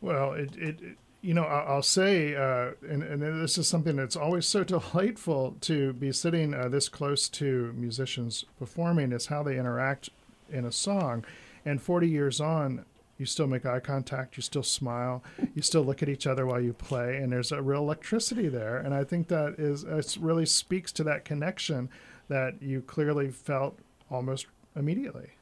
Well, 0.00 0.32
it, 0.32 0.56
it, 0.56 0.80
it- 0.82 0.96
you 1.22 1.34
know, 1.34 1.44
I'll 1.44 1.82
say, 1.82 2.34
uh, 2.34 2.70
and, 2.88 3.02
and 3.02 3.20
this 3.42 3.58
is 3.58 3.68
something 3.68 3.94
that's 3.96 4.16
always 4.16 4.46
so 4.46 4.64
delightful 4.64 5.54
to 5.60 5.92
be 5.92 6.12
sitting 6.12 6.54
uh, 6.54 6.68
this 6.68 6.88
close 6.88 7.28
to 7.28 7.74
musicians 7.76 8.46
performing 8.58 9.12
is 9.12 9.26
how 9.26 9.42
they 9.42 9.58
interact 9.58 10.08
in 10.50 10.64
a 10.64 10.72
song. 10.72 11.22
And 11.66 11.82
40 11.82 12.08
years 12.08 12.40
on, 12.40 12.86
you 13.18 13.26
still 13.26 13.46
make 13.46 13.66
eye 13.66 13.80
contact, 13.80 14.38
you 14.38 14.42
still 14.42 14.62
smile, 14.62 15.22
you 15.54 15.60
still 15.60 15.82
look 15.82 16.02
at 16.02 16.08
each 16.08 16.26
other 16.26 16.46
while 16.46 16.58
you 16.58 16.72
play, 16.72 17.18
and 17.18 17.30
there's 17.30 17.52
a 17.52 17.60
real 17.60 17.80
electricity 17.82 18.48
there. 18.48 18.78
And 18.78 18.94
I 18.94 19.04
think 19.04 19.28
that 19.28 19.56
is, 19.58 19.84
it 19.84 20.16
really 20.18 20.46
speaks 20.46 20.90
to 20.92 21.04
that 21.04 21.26
connection 21.26 21.90
that 22.28 22.62
you 22.62 22.80
clearly 22.80 23.28
felt 23.28 23.78
almost 24.10 24.46
immediately. 24.74 25.32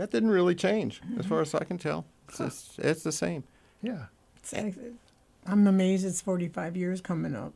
That 0.00 0.10
didn't 0.10 0.30
really 0.30 0.54
change, 0.54 1.02
as 1.18 1.26
far 1.26 1.42
as 1.42 1.54
I 1.54 1.62
can 1.62 1.76
tell. 1.76 2.06
It's, 2.26 2.38
just, 2.38 2.78
it's 2.78 3.02
the 3.02 3.12
same. 3.12 3.44
Yeah. 3.82 4.06
It's- 4.42 4.78
I'm 5.44 5.66
amazed 5.66 6.06
it's 6.06 6.22
45 6.22 6.74
years 6.74 7.02
coming 7.02 7.36
up. 7.36 7.52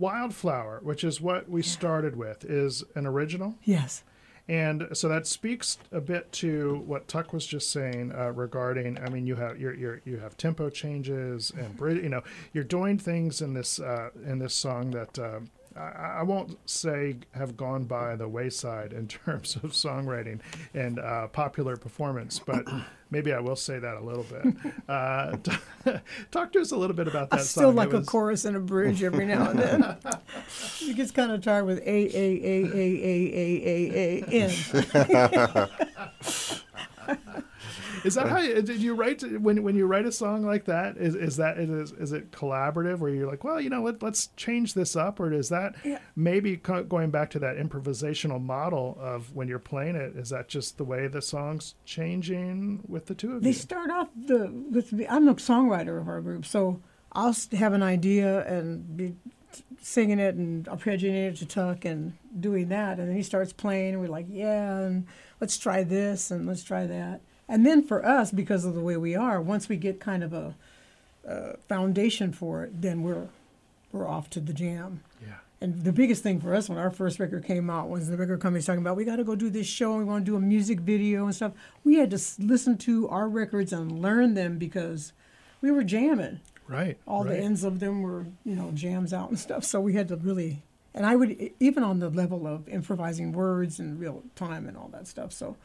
Wildflower, 0.00 0.80
which 0.82 1.04
is 1.04 1.20
what 1.20 1.48
we 1.48 1.62
started 1.62 2.16
with, 2.16 2.44
is 2.44 2.82
an 2.96 3.06
original. 3.06 3.54
Yes. 3.62 4.02
And 4.48 4.88
so 4.94 5.08
that 5.08 5.28
speaks 5.28 5.78
a 5.92 6.00
bit 6.00 6.32
to 6.32 6.82
what 6.86 7.06
Tuck 7.06 7.32
was 7.32 7.46
just 7.46 7.70
saying 7.70 8.12
uh, 8.12 8.32
regarding. 8.32 8.98
I 8.98 9.08
mean, 9.08 9.28
you 9.28 9.36
have 9.36 9.60
you're, 9.60 9.74
you're, 9.74 10.00
you 10.04 10.16
have 10.18 10.36
tempo 10.36 10.70
changes 10.70 11.52
and 11.56 11.78
you 12.02 12.08
know 12.08 12.22
you're 12.52 12.64
doing 12.64 12.98
things 12.98 13.40
in 13.42 13.54
this 13.54 13.78
uh, 13.78 14.10
in 14.24 14.40
this 14.40 14.54
song 14.54 14.90
that 14.90 15.18
um 15.18 15.50
I, 15.76 16.16
I 16.20 16.22
won't 16.22 16.58
say 16.68 17.16
have 17.32 17.56
gone 17.56 17.84
by 17.84 18.16
the 18.16 18.28
wayside 18.28 18.92
in 18.92 19.06
terms 19.08 19.56
of 19.56 19.72
songwriting 19.72 20.40
and 20.74 20.98
uh, 20.98 21.28
popular 21.28 21.76
performance, 21.76 22.38
but 22.38 22.66
maybe 23.10 23.32
I 23.32 23.40
will 23.40 23.56
say 23.56 23.78
that 23.78 23.96
a 23.96 24.00
little 24.00 24.24
bit. 24.24 24.54
Uh, 24.88 25.36
talk 26.30 26.52
to 26.52 26.60
us 26.60 26.70
a 26.70 26.76
little 26.76 26.96
bit 26.96 27.08
about 27.08 27.30
that 27.30 27.40
I 27.40 27.42
song. 27.42 27.46
still 27.62 27.70
It 27.70 27.74
like 27.74 27.92
a 27.92 28.02
chorus 28.02 28.44
and 28.44 28.56
a 28.56 28.60
bridge 28.60 29.02
every 29.02 29.26
now 29.26 29.50
and 29.50 29.58
then. 29.58 29.96
it 30.80 30.96
gets 30.96 31.10
kind 31.10 31.32
of 31.32 31.42
tired 31.42 31.64
with 31.66 31.78
a 31.80 31.82
a 31.84 31.86
a 31.86 32.64
a 32.74 32.94
a 33.04 33.50
a 33.52 34.24
a 34.30 34.30
a 34.30 34.30
in. 34.30 34.50
Is 38.06 38.14
that 38.14 38.26
uh, 38.26 38.28
how 38.28 38.38
you, 38.38 38.62
did 38.62 38.80
you 38.80 38.94
write 38.94 39.22
when 39.40 39.62
when 39.62 39.74
you 39.74 39.86
write 39.86 40.06
a 40.06 40.12
song 40.12 40.44
like 40.44 40.64
that? 40.66 40.96
Is 40.96 41.14
is 41.14 41.36
that 41.36 41.58
is 41.58 41.92
is 41.92 42.12
it 42.12 42.30
collaborative 42.30 42.98
where 43.00 43.10
you're 43.10 43.28
like, 43.28 43.42
well, 43.44 43.60
you 43.60 43.68
know, 43.68 43.82
let, 43.82 44.02
let's 44.02 44.28
change 44.36 44.74
this 44.74 44.94
up, 44.96 45.18
or 45.20 45.32
is 45.32 45.48
that 45.48 45.74
Yeah. 45.84 45.98
maybe 46.14 46.56
co- 46.56 46.84
going 46.84 47.10
back 47.10 47.30
to 47.30 47.38
that 47.40 47.56
improvisational 47.56 48.40
model 48.40 48.96
of 49.00 49.34
when 49.34 49.48
you're 49.48 49.58
playing 49.58 49.96
it? 49.96 50.16
Is 50.16 50.30
that 50.30 50.48
just 50.48 50.78
the 50.78 50.84
way 50.84 51.08
the 51.08 51.20
song's 51.22 51.74
changing 51.84 52.82
with 52.86 53.06
the 53.06 53.14
two 53.14 53.32
of 53.32 53.42
They 53.42 53.48
you? 53.48 53.54
They 53.54 53.58
start 53.58 53.90
off 53.90 54.08
the 54.14 54.50
with 54.70 54.90
the, 54.90 55.08
I'm 55.08 55.24
the 55.26 55.34
songwriter 55.34 56.00
of 56.00 56.08
our 56.08 56.20
group, 56.20 56.46
so 56.46 56.80
I'll 57.12 57.34
have 57.52 57.72
an 57.72 57.82
idea 57.82 58.46
and 58.46 58.96
be 58.96 59.14
singing 59.80 60.18
it 60.18 60.34
and 60.34 60.66
arpeggiating 60.66 61.28
it 61.28 61.36
to 61.36 61.46
Tuck 61.46 61.84
and 61.84 62.12
doing 62.38 62.68
that, 62.68 62.98
and 62.98 63.08
then 63.08 63.16
he 63.16 63.22
starts 63.22 63.52
playing, 63.52 63.94
and 63.94 64.00
we're 64.00 64.08
like, 64.08 64.26
yeah, 64.28 64.78
and 64.80 65.06
let's 65.40 65.56
try 65.56 65.82
this 65.82 66.30
and 66.30 66.46
let's 66.46 66.62
try 66.62 66.86
that, 66.86 67.20
and 67.48 67.64
then 67.66 67.82
for 67.82 68.04
us, 68.04 68.30
because 68.32 68.64
of 68.64 68.74
the 68.74 68.80
way 68.80 68.96
we 68.96 69.14
are, 69.14 69.40
once 69.40 69.68
we 69.68 69.76
get 69.76 70.00
kind 70.00 70.22
of 70.24 70.32
a, 70.32 70.54
a 71.26 71.56
foundation 71.68 72.32
for 72.32 72.64
it, 72.64 72.80
then 72.82 73.02
we're 73.02 73.28
we're 73.92 74.06
off 74.08 74.28
to 74.30 74.40
the 74.40 74.52
jam. 74.52 75.00
yeah. 75.22 75.34
And 75.58 75.84
the 75.84 75.92
biggest 75.92 76.22
thing 76.22 76.38
for 76.38 76.54
us 76.54 76.68
when 76.68 76.76
our 76.76 76.90
first 76.90 77.18
record 77.18 77.46
came 77.46 77.70
out 77.70 77.88
was 77.88 78.08
the 78.08 78.16
record 78.18 78.40
company's 78.40 78.66
talking 78.66 78.82
about 78.82 78.94
we 78.94 79.06
got 79.06 79.16
to 79.16 79.24
go 79.24 79.34
do 79.34 79.48
this 79.48 79.66
show 79.66 79.92
and 79.92 80.00
we 80.00 80.04
want 80.04 80.26
to 80.26 80.30
do 80.30 80.36
a 80.36 80.40
music 80.40 80.80
video 80.80 81.24
and 81.24 81.34
stuff. 81.34 81.52
We 81.82 81.94
had 81.94 82.10
to 82.10 82.16
s- 82.16 82.36
listen 82.38 82.76
to 82.78 83.08
our 83.08 83.26
records 83.26 83.72
and 83.72 84.02
learn 84.02 84.34
them 84.34 84.58
because 84.58 85.14
we 85.62 85.70
were 85.70 85.82
jamming. 85.82 86.40
Right. 86.68 86.98
All 87.06 87.24
right. 87.24 87.30
the 87.30 87.38
ends 87.38 87.64
of 87.64 87.80
them 87.80 88.02
were, 88.02 88.26
you 88.44 88.54
know, 88.54 88.70
jams 88.74 89.14
out 89.14 89.30
and 89.30 89.38
stuff. 89.38 89.64
So 89.64 89.80
we 89.80 89.94
had 89.94 90.08
to 90.08 90.16
really, 90.16 90.62
and 90.94 91.06
I 91.06 91.16
would 91.16 91.50
even 91.58 91.82
on 91.82 92.00
the 92.00 92.10
level 92.10 92.46
of 92.46 92.68
improvising 92.68 93.32
words 93.32 93.78
and 93.80 93.98
real 93.98 94.24
time 94.34 94.66
and 94.68 94.76
all 94.76 94.88
that 94.92 95.06
stuff. 95.06 95.32
So 95.32 95.56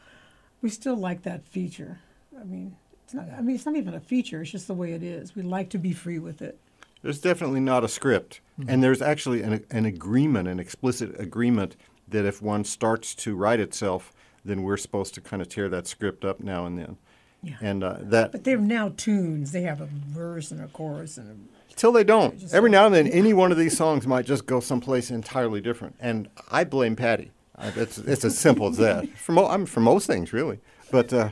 we 0.62 0.70
still 0.70 0.96
like 0.96 1.22
that 1.22 1.44
feature. 1.44 1.98
I 2.40 2.44
mean, 2.44 2.76
it's 3.04 3.12
not. 3.12 3.26
I 3.36 3.40
mean, 3.42 3.56
it's 3.56 3.66
not 3.66 3.76
even 3.76 3.94
a 3.94 4.00
feature. 4.00 4.40
It's 4.40 4.50
just 4.50 4.68
the 4.68 4.74
way 4.74 4.92
it 4.92 5.02
is. 5.02 5.36
We 5.36 5.42
like 5.42 5.68
to 5.70 5.78
be 5.78 5.92
free 5.92 6.18
with 6.18 6.40
it. 6.40 6.58
There's 7.02 7.20
definitely 7.20 7.60
not 7.60 7.82
a 7.82 7.88
script, 7.88 8.40
and 8.68 8.82
there's 8.82 9.02
actually 9.02 9.42
an, 9.42 9.64
an 9.70 9.84
agreement, 9.84 10.46
an 10.46 10.60
explicit 10.60 11.18
agreement 11.20 11.74
that 12.08 12.24
if 12.24 12.40
one 12.40 12.64
starts 12.64 13.14
to 13.16 13.34
write 13.34 13.58
itself, 13.58 14.12
then 14.44 14.62
we're 14.62 14.76
supposed 14.76 15.14
to 15.14 15.20
kind 15.20 15.42
of 15.42 15.48
tear 15.48 15.68
that 15.68 15.86
script 15.88 16.24
up 16.24 16.40
now 16.40 16.64
and 16.64 16.78
then. 16.78 16.96
Yeah. 17.42 17.56
And 17.60 17.82
uh, 17.82 17.96
that 18.02 18.30
But 18.30 18.44
they're 18.44 18.56
now 18.56 18.92
tunes. 18.96 19.50
They 19.50 19.62
have 19.62 19.80
a 19.80 19.86
verse 19.86 20.52
and 20.52 20.60
a 20.60 20.68
chorus 20.68 21.18
and 21.18 21.28
a 21.28 21.74
Till 21.74 21.90
they 21.90 22.04
don't. 22.04 22.34
Every 22.52 22.70
don't. 22.70 22.70
now 22.70 22.86
and 22.86 22.94
then, 22.94 23.08
any 23.08 23.32
one 23.32 23.50
of 23.50 23.58
these 23.58 23.76
songs 23.76 24.06
might 24.06 24.26
just 24.26 24.46
go 24.46 24.60
someplace 24.60 25.10
entirely 25.10 25.60
different, 25.60 25.96
and 25.98 26.28
I 26.50 26.64
blame 26.64 26.94
Patti. 26.96 27.32
I, 27.56 27.68
it's 27.76 27.98
it's 27.98 28.24
as 28.24 28.38
simple 28.38 28.68
as 28.68 28.76
that. 28.78 29.08
For 29.16 29.32
mo- 29.32 29.48
I'm 29.48 29.66
for 29.66 29.80
most 29.80 30.06
things, 30.06 30.32
really, 30.32 30.58
but 30.90 31.12
uh, 31.12 31.30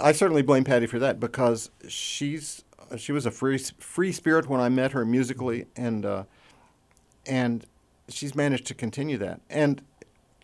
I 0.00 0.12
certainly 0.12 0.42
blame 0.42 0.64
Patti 0.64 0.86
for 0.86 0.98
that 0.98 1.20
because 1.20 1.70
she's 1.88 2.64
she 2.96 3.12
was 3.12 3.26
a 3.26 3.30
free 3.30 3.58
free 3.58 4.12
spirit 4.12 4.48
when 4.48 4.60
I 4.60 4.68
met 4.68 4.92
her 4.92 5.04
musically, 5.04 5.66
and 5.76 6.06
uh, 6.06 6.24
and 7.26 7.64
she's 8.08 8.34
managed 8.34 8.66
to 8.66 8.74
continue 8.74 9.18
that. 9.18 9.40
And 9.50 9.82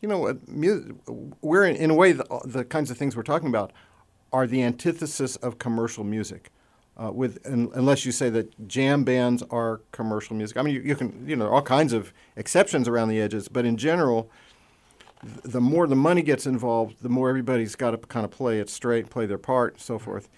you 0.01 0.09
know, 0.09 0.29
uh, 0.29 0.35
mu- 0.47 0.95
we're 1.41 1.65
in, 1.65 1.77
in 1.77 1.91
a 1.91 1.95
way 1.95 2.13
the, 2.13 2.25
the 2.45 2.65
kinds 2.65 2.91
of 2.91 2.97
things 2.99 3.17
we're 3.17 3.23
talking 3.23 3.49
about 3.49 3.73
are 4.33 4.47
the 4.47 4.63
antithesis 4.63 5.37
of 5.37 5.59
commercial 5.59 6.05
music. 6.05 6.51
Uh, 7.01 7.13
with 7.13 7.39
un, 7.47 7.71
unless 7.75 8.05
you 8.05 8.11
say 8.11 8.29
that 8.29 8.67
jam 8.67 9.05
bands 9.05 9.45
are 9.51 9.81
commercial 9.93 10.35
music. 10.35 10.57
I 10.57 10.63
mean, 10.63 10.75
you, 10.75 10.81
you 10.81 10.97
can 10.97 11.25
you 11.29 11.37
know 11.37 11.49
all 11.49 11.63
kinds 11.63 11.93
of 11.93 12.13
exceptions 12.37 12.89
around 12.89 13.09
the 13.09 13.21
edges, 13.21 13.47
but 13.49 13.65
in 13.65 13.77
general, 13.77 14.29
the 15.23 15.61
more 15.61 15.87
the 15.87 15.97
money 15.97 16.23
gets 16.23 16.47
involved, 16.47 17.03
the 17.03 17.09
more 17.09 17.29
everybody's 17.29 17.75
got 17.75 17.91
to 17.91 17.99
kind 17.99 18.25
of 18.25 18.31
play 18.31 18.61
it 18.61 18.71
straight, 18.71 19.11
play 19.11 19.27
their 19.27 19.39
part, 19.39 19.75
and 19.75 19.83
so 19.83 19.99
forth. 19.99 20.29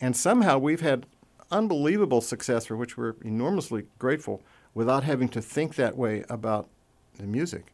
And 0.00 0.16
somehow 0.16 0.58
we've 0.58 0.80
had 0.80 1.06
unbelievable 1.50 2.20
success 2.20 2.66
for 2.66 2.76
which 2.76 2.96
we're 2.96 3.14
enormously 3.24 3.84
grateful 3.98 4.42
without 4.74 5.04
having 5.04 5.28
to 5.30 5.42
think 5.42 5.74
that 5.74 5.96
way 5.96 6.24
about 6.28 6.68
the 7.16 7.24
music. 7.24 7.72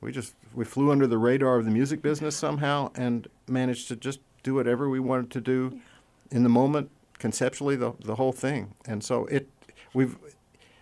We 0.00 0.12
just 0.12 0.34
we 0.54 0.64
flew 0.64 0.90
under 0.90 1.06
the 1.06 1.16
radar 1.16 1.56
of 1.56 1.64
the 1.64 1.70
music 1.70 2.02
business 2.02 2.36
somehow 2.36 2.90
and 2.94 3.26
managed 3.48 3.88
to 3.88 3.96
just 3.96 4.20
do 4.42 4.54
whatever 4.54 4.88
we 4.88 5.00
wanted 5.00 5.30
to 5.30 5.40
do 5.40 5.80
in 6.30 6.42
the 6.42 6.48
moment, 6.48 6.90
conceptually 7.18 7.76
the 7.76 7.94
the 8.00 8.16
whole 8.16 8.32
thing. 8.32 8.74
And 8.86 9.02
so 9.02 9.24
it 9.26 9.48
we've 9.94 10.18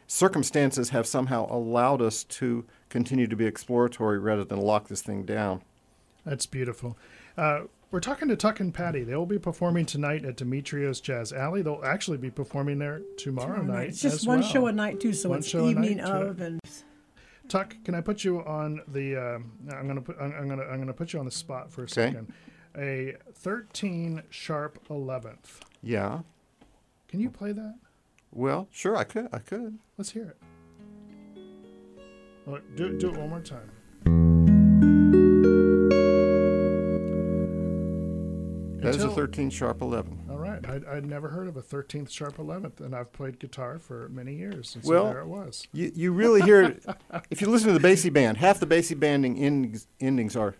circumstances 0.09 0.91
have 0.91 1.07
somehow 1.07 1.47
allowed 1.51 2.03
us 2.03 2.25
to 2.25 2.65
continue 2.93 3.27
to 3.27 3.35
be 3.37 3.47
exploratory 3.47 4.19
rather 4.21 4.45
than 4.45 4.61
lock 4.61 4.87
this 4.89 5.03
thing 5.03 5.25
down. 5.25 5.63
That's 6.25 6.47
beautiful. 6.47 6.97
Uh, 7.37 7.63
we're 7.91 8.01
talking 8.01 8.29
to 8.29 8.37
Tuck 8.37 8.61
and 8.61 8.73
Patti. 8.73 9.03
They 9.03 9.17
will 9.17 9.27
be 9.27 9.39
performing 9.39 9.87
tonight 9.87 10.25
at 10.25 10.37
Dimitriou's 10.37 11.01
Jazz 11.01 11.33
Alley. 11.33 11.63
They'll 11.63 11.83
actually 11.85 12.19
be 12.19 12.31
performing 12.31 12.79
there 12.79 13.03
tomorrow, 13.19 13.57
Tomorrow 13.59 13.79
night. 13.81 13.89
It's 13.89 14.01
just 14.03 14.15
as 14.23 14.27
one 14.27 14.41
well. 14.41 14.49
show 14.49 14.67
a 14.69 14.73
night 14.73 15.01
too, 15.01 15.13
so 15.13 15.31
One 15.31 15.39
it's 15.41 15.49
show 15.49 15.67
a 15.67 15.71
evening 15.71 15.97
night, 15.97 16.07
too. 16.07 16.13
of 16.13 16.41
and 16.41 16.61
Tuck, 17.49 17.75
can 17.85 17.95
I 17.95 18.01
put 18.01 18.25
you 18.25 18.41
on 18.45 18.81
the? 18.89 19.17
Um, 19.17 19.53
I'm 19.71 19.87
gonna 19.89 20.01
put. 20.01 20.17
I'm, 20.21 20.33
I'm 20.33 20.49
gonna. 20.49 20.63
I'm 20.63 20.79
gonna 20.79 20.93
put 20.93 21.13
you 21.13 21.19
on 21.19 21.25
the 21.25 21.31
spot 21.31 21.71
for 21.73 21.81
a 21.83 21.85
Okay. 21.85 21.93
second. 21.93 22.33
A 22.79 23.17
13 23.35 24.23
sharp 24.31 24.79
11th. 24.89 25.61
Yeah. 25.83 26.21
Can 27.09 27.21
you 27.21 27.29
play 27.29 27.53
that? 27.53 27.75
Well, 28.33 28.69
sure, 28.71 28.97
I 28.97 29.05
could. 29.05 29.29
I 29.33 29.39
could. 29.41 29.79
Let's 29.99 30.13
hear 30.13 30.25
it. 30.29 30.37
Oh, 32.47 32.59
do, 32.75 32.99
do 32.99 33.09
it 33.13 33.17
one 33.19 33.29
more 33.31 33.41
time. 33.41 33.71
that 38.83 38.83
That 38.93 38.95
is 38.97 39.05
a 39.05 39.11
13 39.11 39.51
sharp 39.51 39.81
11. 39.81 40.25
All 40.29 40.39
right. 40.39 40.65
I'd, 40.69 40.85
I'd 40.87 41.07
never 41.07 41.29
heard 41.29 41.47
of 41.47 41.57
a 41.57 41.63
13th 41.63 42.11
sharp 42.11 42.37
11th, 42.39 42.81
and 42.81 42.95
I've 42.97 43.13
played 43.13 43.39
guitar 43.39 43.79
for 43.79 44.09
many 44.09 44.35
years. 44.35 44.75
And 44.75 44.85
so 44.85 44.91
Well- 44.91 45.05
there 45.07 45.21
it 45.21 45.29
was. 45.29 45.67
You, 45.73 45.93
you 45.95 46.13
really 46.13 46.43
hear, 46.43 46.77
if 47.31 47.41
you 47.41 47.49
listen 47.49 47.73
to 47.73 47.79
the 47.79 47.87
Basie 47.89 48.13
band, 48.13 48.39
half 48.39 48.59
the 48.59 48.67
Basie 48.67 48.99
banding 48.99 49.39
endings, 49.39 49.87
endings 50.01 50.35
are. 50.37 50.57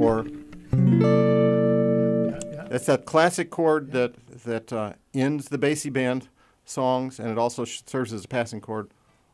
Or 0.00 0.24
Yeah, 0.72 2.38
yeah. 2.52 2.68
that's 2.70 2.86
that 2.86 3.04
classic 3.04 3.50
chord 3.50 3.92
that, 3.92 4.14
that 4.44 4.72
uh, 4.72 4.92
ends 5.12 5.48
the 5.48 5.58
Basie 5.58 5.92
band 5.92 6.28
songs, 6.68 7.18
and 7.18 7.30
it 7.30 7.38
also 7.38 7.64
sh- 7.64 7.82
serves 7.86 8.12
as 8.12 8.24
a 8.24 8.28
passing 8.28 8.60
chord 8.60 8.90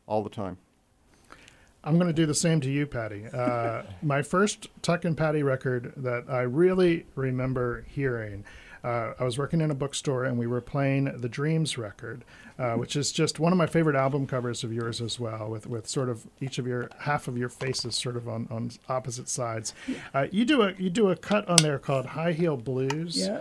all 0.07 0.23
the 0.23 0.31
time. 0.31 0.59
I'm 1.83 1.97
going 1.97 2.07
to 2.07 2.15
do 2.15 2.25
the 2.25 2.35
same 2.35 2.61
to 2.63 2.71
you, 2.71 2.87
Patti. 2.87 3.27
Uh, 3.33 3.83
my 4.03 4.23
first 4.23 4.69
Tuck 4.83 5.05
and 5.05 5.17
Patti 5.17 5.43
record 5.43 5.93
that 5.97 6.25
I 6.29 6.43
really 6.43 7.07
remember 7.15 7.85
hearing. 7.89 8.45
Uh, 8.83 9.15
I 9.19 9.25
was 9.25 9.39
working 9.39 9.63
in 9.63 9.71
a 9.71 9.75
bookstore 9.75 10.25
and 10.25 10.39
we 10.39 10.47
were 10.47 10.61
playing 10.61 11.05
the 11.19 11.29
Dreams 11.29 11.79
record, 11.79 12.23
uh, 12.59 12.75
which 12.75 12.97
is 12.97 13.13
just 13.13 13.41
one 13.41 13.51
of 13.51 13.57
my 13.57 13.67
favorite 13.67 13.97
album 13.97 14.27
covers 14.27 14.63
of 14.63 14.75
yours 14.75 15.01
as 15.01 15.19
well, 15.19 15.49
with, 15.49 15.67
with 15.67 15.89
sort 15.89 16.11
of 16.11 16.27
each 16.41 16.59
of 16.59 16.67
your 16.67 16.91
half 17.01 17.27
of 17.27 17.39
your 17.39 17.49
faces 17.49 17.95
sort 17.95 18.15
of 18.15 18.29
on, 18.29 18.47
on 18.51 18.71
opposite 18.89 19.29
sides. 19.31 19.73
Uh, 20.13 20.27
you 20.31 20.45
do 20.45 20.61
a 20.61 20.75
you 20.75 20.91
do 20.91 21.09
a 21.11 21.17
cut 21.17 21.49
on 21.49 21.63
there 21.63 21.79
called 21.79 22.05
High 22.07 22.33
Heel 22.33 22.59
Blues. 22.59 23.17
yeah. 23.17 23.41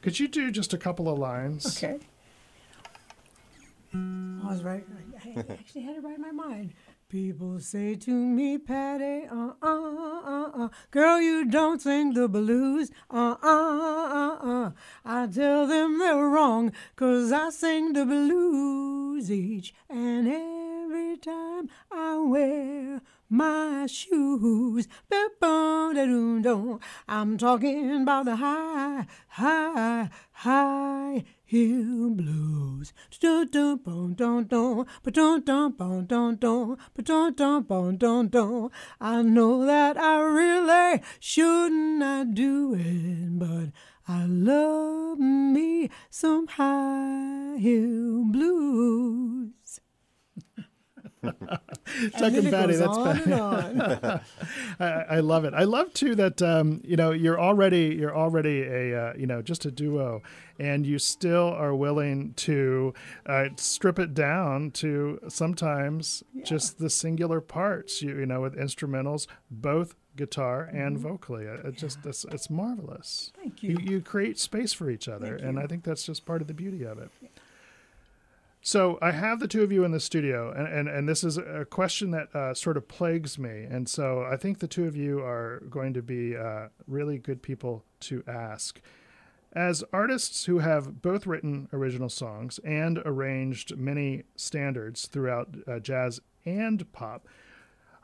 Could 0.00 0.18
you 0.18 0.28
do 0.28 0.50
just 0.50 0.72
a 0.72 0.78
couple 0.78 1.08
of 1.08 1.18
lines? 1.18 1.76
Okay. 1.76 1.98
I 3.94 4.50
was 4.50 4.62
right. 4.62 4.84
I 5.24 5.40
actually 5.50 5.82
had 5.82 5.96
it 5.96 6.02
right 6.02 6.16
in 6.16 6.20
my 6.22 6.30
mind. 6.32 6.74
People 7.08 7.58
say 7.58 7.94
to 7.94 8.10
me, 8.10 8.58
Patti, 8.58 9.26
uh 9.30 9.52
uh 9.62 10.20
uh 10.26 10.50
uh, 10.64 10.68
girl, 10.90 11.20
you 11.20 11.46
don't 11.46 11.80
sing 11.80 12.12
the 12.12 12.28
blues, 12.28 12.90
uh 13.10 13.36
uh 13.42 13.46
uh 13.46 14.36
uh. 14.42 14.70
I 15.04 15.26
tell 15.26 15.66
them 15.66 15.98
they're 15.98 16.28
wrong, 16.28 16.72
'cause 16.96 17.32
I 17.32 17.48
sing 17.50 17.94
the 17.94 18.04
blues 18.04 19.30
each 19.30 19.74
and 19.88 20.28
every 20.28 21.16
time 21.16 21.68
I 21.90 22.18
wear 22.18 23.00
my 23.30 23.86
shoes. 23.86 24.86
I'm 27.08 27.38
talking 27.38 28.02
about 28.02 28.24
the 28.26 28.36
high, 28.36 29.06
high, 29.28 30.10
high 30.32 31.24
heel 31.48 32.10
blues. 32.10 32.92
Dun-dun-bum-dun-dun, 33.20 34.84
ba-dun-dun-bum-dun-dun, 35.02 36.76
ba-dun-dun-bum-dun-dun. 36.94 38.70
I 39.00 39.22
know 39.22 39.64
that 39.64 39.96
I 39.96 40.20
really 40.20 41.00
shouldn't 41.18 42.00
not 42.00 42.34
do 42.34 42.74
it, 42.74 43.38
but 43.38 43.72
I 44.06 44.26
love 44.26 45.18
me 45.18 45.88
some 46.10 46.48
high 46.48 47.56
heel 47.58 48.24
blues. 48.24 49.80
And 52.14 52.50
Patti, 52.50 52.76
that's 52.76 52.98
Patti. 52.98 53.32
I, 54.80 54.86
I 54.86 55.20
love 55.20 55.44
it. 55.44 55.54
I 55.54 55.64
love 55.64 55.92
too 55.94 56.14
that 56.14 56.40
um, 56.42 56.80
you 56.84 56.96
know 56.96 57.10
you're 57.10 57.40
already 57.40 57.96
you're 57.98 58.16
already 58.16 58.62
a 58.62 59.00
uh, 59.00 59.12
you 59.16 59.26
know 59.26 59.42
just 59.42 59.64
a 59.64 59.70
duo, 59.70 60.22
and 60.58 60.86
you 60.86 60.98
still 60.98 61.48
are 61.48 61.74
willing 61.74 62.32
to 62.34 62.94
uh, 63.26 63.48
strip 63.56 63.98
it 63.98 64.14
down 64.14 64.70
to 64.72 65.20
sometimes 65.28 66.22
just 66.44 66.78
the 66.78 66.90
singular 66.90 67.40
parts. 67.40 68.02
You 68.02 68.18
you 68.18 68.26
know 68.26 68.40
with 68.40 68.56
instrumentals, 68.56 69.26
both 69.50 69.94
guitar 70.16 70.64
and 70.72 70.98
vocally. 70.98 71.44
It, 71.44 71.76
just 71.76 72.04
it's, 72.04 72.24
it's 72.24 72.50
marvelous. 72.50 73.30
Mm-hmm. 73.32 73.40
Thank 73.42 73.62
You 73.62 73.78
you. 73.78 73.92
you 73.92 74.00
create 74.00 74.38
space 74.38 74.72
for 74.72 74.90
each 74.90 75.08
other, 75.08 75.36
and. 75.36 75.58
I 75.58 75.66
think 75.66 75.84
that's 75.84 76.04
just 76.04 76.24
part 76.24 76.40
of 76.40 76.48
the 76.48 76.54
beauty 76.54 76.84
of 76.84 76.98
it. 76.98 77.10
So 78.60 78.98
I 79.00 79.12
have 79.12 79.38
the 79.40 79.48
two 79.48 79.62
of 79.62 79.70
you 79.70 79.84
in 79.84 79.92
the 79.92 80.00
studio, 80.00 80.52
and, 80.52 80.66
and, 80.66 80.88
and 80.88 81.08
this 81.08 81.22
is 81.22 81.36
a 81.38 81.64
question 81.64 82.10
that 82.10 82.34
uh, 82.34 82.54
sort 82.54 82.76
of 82.76 82.88
plagues 82.88 83.38
me. 83.38 83.64
And 83.70 83.88
so 83.88 84.26
I 84.30 84.36
think 84.36 84.58
the 84.58 84.66
two 84.66 84.86
of 84.86 84.96
you 84.96 85.20
are 85.20 85.62
going 85.70 85.94
to 85.94 86.02
be 86.02 86.36
uh, 86.36 86.68
really 86.86 87.18
good 87.18 87.40
people 87.42 87.84
to 88.00 88.24
ask. 88.26 88.80
As 89.52 89.82
artists 89.92 90.44
who 90.44 90.58
have 90.58 91.00
both 91.00 91.26
written 91.26 91.68
original 91.72 92.10
songs 92.10 92.58
and 92.64 92.98
arranged 93.04 93.76
many 93.76 94.24
standards 94.36 95.06
throughout 95.06 95.56
uh, 95.66 95.78
jazz 95.78 96.20
and 96.44 96.90
pop, 96.92 97.26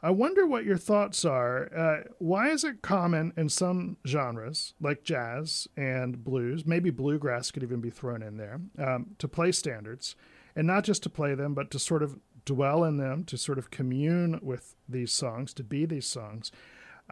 I 0.03 0.11
wonder 0.11 0.47
what 0.47 0.65
your 0.65 0.77
thoughts 0.77 1.25
are. 1.25 1.71
Uh, 1.75 2.09
why 2.19 2.51
is 2.51 2.63
it 2.63 2.83
common 2.83 3.33
in 3.37 3.49
some 3.49 3.97
genres, 4.07 4.75
like 4.79 5.03
jazz 5.03 5.67
and 5.77 6.23
blues, 6.23 6.67
maybe 6.67 6.91
bluegrass 6.91 7.51
could 7.51 7.63
even 7.63 7.81
be 7.81 7.89
thrown 7.89 8.23
in 8.23 8.37
there, 8.37 8.61
um, 8.79 9.17
to 9.19 9.29
play 9.29 9.51
standards, 9.51 10.15
and 10.55 10.67
not 10.67 10.85
just 10.85 11.03
to 11.05 11.11
play 11.11 11.35
them, 11.35 11.55
but 11.55 11.71
to 11.71 11.79
sort 11.79 12.03
of 12.03 12.19
dwell 12.45 12.85
in 12.85 12.99
them, 12.99 13.25
to 13.25 13.39
sort 13.39 13.57
of 13.57 13.71
commune 13.71 14.39
with 14.43 14.77
these 14.87 15.11
songs, 15.11 15.55
to 15.55 15.65
be 15.65 15.87
these 15.87 16.07
songs? 16.07 16.53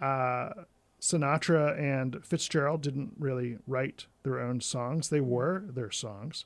Uh, 0.01 0.51
Sinatra 1.03 1.77
and 1.77 2.25
Fitzgerald 2.25 2.81
didn't 2.81 3.15
really 3.19 3.59
write 3.67 4.07
their 4.23 4.39
own 4.39 4.61
songs, 4.61 5.09
they 5.09 5.21
were 5.21 5.65
their 5.69 5.91
songs. 5.91 6.45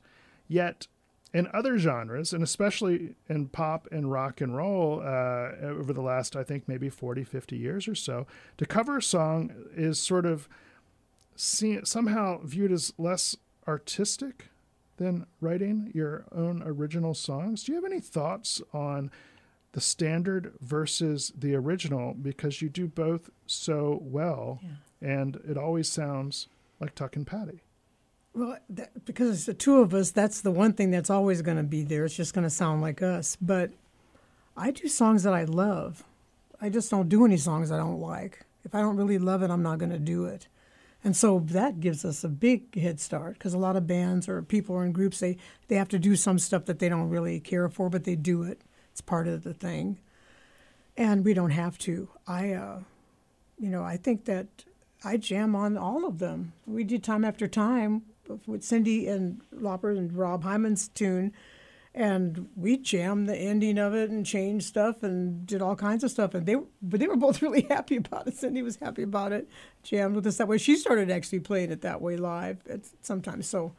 Yet, 0.49 0.87
in 1.35 1.47
other 1.53 1.77
genres, 1.77 2.33
and 2.33 2.43
especially 2.43 3.17
in 3.29 3.49
pop 3.49 3.87
and 3.93 4.11
rock 4.11 4.41
and 4.41 4.57
roll, 4.57 5.03
uh, 5.03 5.51
over 5.61 5.93
the 5.93 6.01
last, 6.01 6.35
I 6.35 6.43
think, 6.43 6.67
maybe 6.67 6.89
40, 6.89 7.23
50 7.23 7.57
years 7.57 7.87
or 7.87 7.95
so, 7.95 8.27
to 8.57 8.65
cover 8.65 8.97
a 8.97 9.03
song 9.03 9.53
is 9.77 9.99
sort 9.99 10.25
of 10.25 10.49
see, 11.35 11.81
somehow 11.85 12.41
viewed 12.43 12.73
as 12.73 12.95
less 12.97 13.37
artistic 13.69 14.49
than 14.97 15.27
writing 15.43 15.91
your 15.95 16.25
own 16.33 16.63
original 16.65 17.13
songs. 17.13 17.65
Do 17.65 17.73
you 17.73 17.77
have 17.77 17.85
any 17.91 18.01
thoughts 18.01 18.63
on 18.73 19.11
the 19.77 19.81
standard 19.83 20.55
versus 20.63 21.35
the 21.37 21.55
original? 21.55 22.15
Because 22.15 22.63
you 22.63 22.71
do 22.71 22.89
both 22.89 23.29
so 23.45 23.99
well, 24.01 24.59
and 25.03 25.37
it 25.47 25.59
always 25.59 25.87
sounds 25.87 26.49
like 26.81 26.95
Tuck 26.95 27.15
and 27.15 27.27
Patti. 27.27 27.63
Well, 28.33 28.57
that, 28.71 29.05
because 29.05 29.29
it's 29.37 29.45
the 29.45 29.53
two 29.53 29.83
of 29.83 29.93
us, 29.93 30.11
that's 30.11 30.41
the 30.41 30.51
one 30.51 30.73
thing 30.73 30.91
that's 30.91 31.11
always 31.11 31.43
going 31.43 31.59
to 31.59 31.63
be 31.63 31.83
there. 31.83 32.07
It's 32.07 32.17
just 32.17 32.33
going 32.33 32.45
to 32.45 32.51
sound 32.51 32.81
like 32.81 33.03
us. 33.03 33.37
But 33.39 33.73
I 34.57 34.71
do 34.71 34.89
songs 34.89 35.25
that 35.25 35.35
I 35.35 35.45
love. 35.45 36.05
I 36.59 36.71
just 36.71 36.91
don't 36.91 37.11
do 37.11 37.27
any 37.27 37.37
songs 37.37 37.71
I 37.71 37.77
don't 37.77 38.01
like. 38.01 38.47
If 38.65 38.75
I 38.75 38.81
don't 38.81 38.97
really 38.97 39.19
love 39.19 39.43
it, 39.43 39.51
I'm 39.51 39.63
not 39.63 39.79
going 39.79 39.93
to 39.93 39.99
do 39.99 40.25
it. 40.25 40.49
And 41.05 41.15
so 41.15 41.41
that 41.51 41.81
gives 41.81 42.03
us 42.03 42.25
a 42.25 42.31
big 42.31 42.79
head 42.79 42.99
start 42.99 43.35
because 43.35 43.53
a 43.53 43.59
lot 43.59 43.77
of 43.77 43.87
bands 43.87 44.27
or 44.27 44.41
people 44.41 44.75
or 44.75 44.87
in 44.87 44.93
groups 44.93 45.21
they 45.21 45.37
they 45.69 45.77
have 45.77 45.91
to 45.91 45.99
do 45.99 46.17
some 46.17 46.39
stuff 46.39 46.65
that 46.65 46.79
they 46.79 46.89
don't 46.89 47.11
really 47.11 47.41
care 47.41 47.69
for, 47.69 47.91
but 47.91 48.05
they 48.05 48.17
do 48.17 48.43
it. 48.43 48.63
It's 48.97 49.03
part 49.03 49.29
of 49.29 49.45
the 49.45 49.53
thing, 49.53 49.99
and 50.97 51.23
we 51.23 51.35
don't 51.35 51.51
have 51.51 51.77
to. 51.81 52.09
I, 52.27 52.53
uh, 52.53 52.79
you 53.59 53.69
know, 53.69 53.85
I 53.85 53.99
think 53.99 54.25
that 54.25 54.47
I 55.05 55.19
jam 55.19 55.55
on 55.55 55.77
all 55.77 56.07
of 56.07 56.19
them. 56.19 56.55
We 56.67 56.83
did 56.83 57.05
time 57.05 57.23
after 57.23 57.47
time 57.47 58.05
with 58.47 58.63
Cyndi 58.63 59.07
and 59.07 59.43
Lauper 59.55 59.95
and 59.99 60.15
Rob 60.15 60.45
Hyman's 60.45 60.89
tune, 60.89 61.35
and 61.95 62.49
we 62.57 62.79
jammed 62.79 63.29
the 63.29 63.37
ending 63.37 63.77
of 63.77 63.93
it 63.93 64.09
and 64.09 64.25
changed 64.25 64.65
stuff 64.65 65.03
and 65.03 65.47
did 65.47 65.61
all 65.61 65.77
kinds 65.77 66.03
of 66.03 66.11
stuff. 66.11 66.33
And 66.33 66.47
they, 66.47 66.57
but 66.81 66.99
they 66.99 67.07
were 67.07 67.17
both 67.17 67.43
really 67.43 67.67
happy 67.69 67.97
about 67.97 68.27
it. 68.29 68.37
Cyndi 68.37 68.65
was 68.65 68.77
happy 68.77 69.03
about 69.03 69.31
it, 69.31 69.47
jammed 69.83 70.17
with 70.17 70.27
us 70.27 70.39
that 70.39 70.49
way. 70.49 70.57
She 70.57 70.75
started 70.75 71.11
actually 71.11 71.41
playing 71.41 71.71
it 71.71 71.83
that 71.83 72.01
way 72.01 72.17
live 72.17 72.67
at 72.67 72.81
sometimes. 73.03 73.47
So 73.47 73.75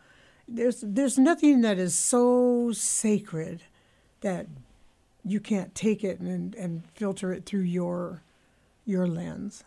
there's 0.48 0.82
there's 0.86 1.18
nothing 1.18 1.62
that 1.62 1.80
is 1.80 1.96
so 1.96 2.72
sacred 2.72 3.64
that 4.22 4.46
you 5.30 5.40
can't 5.40 5.74
take 5.76 6.04
it 6.04 6.20
and 6.20 6.56
and 6.56 6.84
filter 6.96 7.32
it 7.34 7.46
through 7.46 7.62
your 7.62 8.22
your 8.86 9.08
lens. 9.08 9.64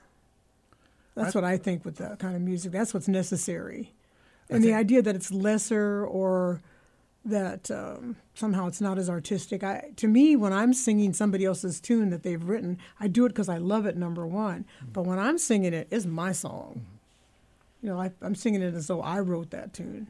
That's 1.15 1.35
I- 1.35 1.39
what 1.39 1.45
I 1.45 1.57
think 1.57 1.85
with 1.85 1.97
that 1.97 2.19
kind 2.19 2.35
of 2.37 2.43
music. 2.43 2.73
That's 2.73 2.95
what's 2.95 3.09
necessary. 3.09 3.93
And 4.49 4.65
the 4.65 4.75
idea 4.75 5.01
that 5.03 5.15
it's 5.15 5.31
lesser 5.31 6.05
or 6.05 6.61
that 7.25 7.71
um, 7.71 8.17
somehow 8.35 8.67
it's 8.67 8.81
not 8.81 8.99
as 8.99 9.09
artistic. 9.09 9.63
I, 9.63 9.91
to 9.97 10.09
me, 10.09 10.35
when 10.35 10.53
I'm 10.53 10.73
singing 10.73 11.13
somebody 11.13 11.45
else's 11.45 11.79
tune 11.81 12.11
that 12.11 12.25
they've 12.25 12.43
written, 12.43 12.77
I 12.99 13.07
do 13.07 13.25
it 13.27 13.29
because 13.29 13.49
I 13.49 13.59
love 13.59 13.87
it. 13.87 13.97
Number 13.97 14.27
one, 14.27 14.65
but 14.93 15.03
when 15.03 15.21
I'm 15.21 15.39
singing 15.39 15.73
it, 15.73 15.87
it's 15.93 16.05
my 16.07 16.33
song. 16.33 16.85
You 17.81 17.91
know, 17.91 18.01
I, 18.01 18.11
I'm 18.23 18.35
singing 18.35 18.61
it 18.63 18.75
as 18.75 18.89
though 18.89 19.03
I 19.03 19.21
wrote 19.21 19.51
that 19.51 19.73
tune. 19.73 20.09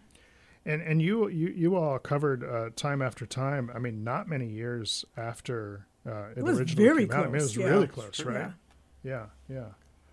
And 0.67 0.83
and 0.83 1.01
you 1.01 1.29
you 1.29 1.49
you 1.49 1.77
all 1.77 1.99
covered 1.99 2.45
uh, 2.45 2.71
time 2.77 3.01
after 3.01 3.25
time. 3.25 3.71
I 3.75 3.79
mean, 3.79 4.05
not 4.05 4.29
many 4.29 4.47
years 4.47 5.05
after 5.17 5.87
uh, 6.07 6.27
it, 6.37 6.43
was 6.43 6.59
originally 6.59 6.85
very 6.89 7.07
came 7.07 7.17
out. 7.17 7.25
I 7.25 7.27
mean, 7.29 7.37
it 7.37 7.43
was 7.43 7.55
close, 7.55 7.65
yeah. 7.65 7.71
really 7.71 7.87
close, 7.87 8.25
right? 8.25 8.51
Yeah, 9.03 9.27
yeah. 9.49 9.65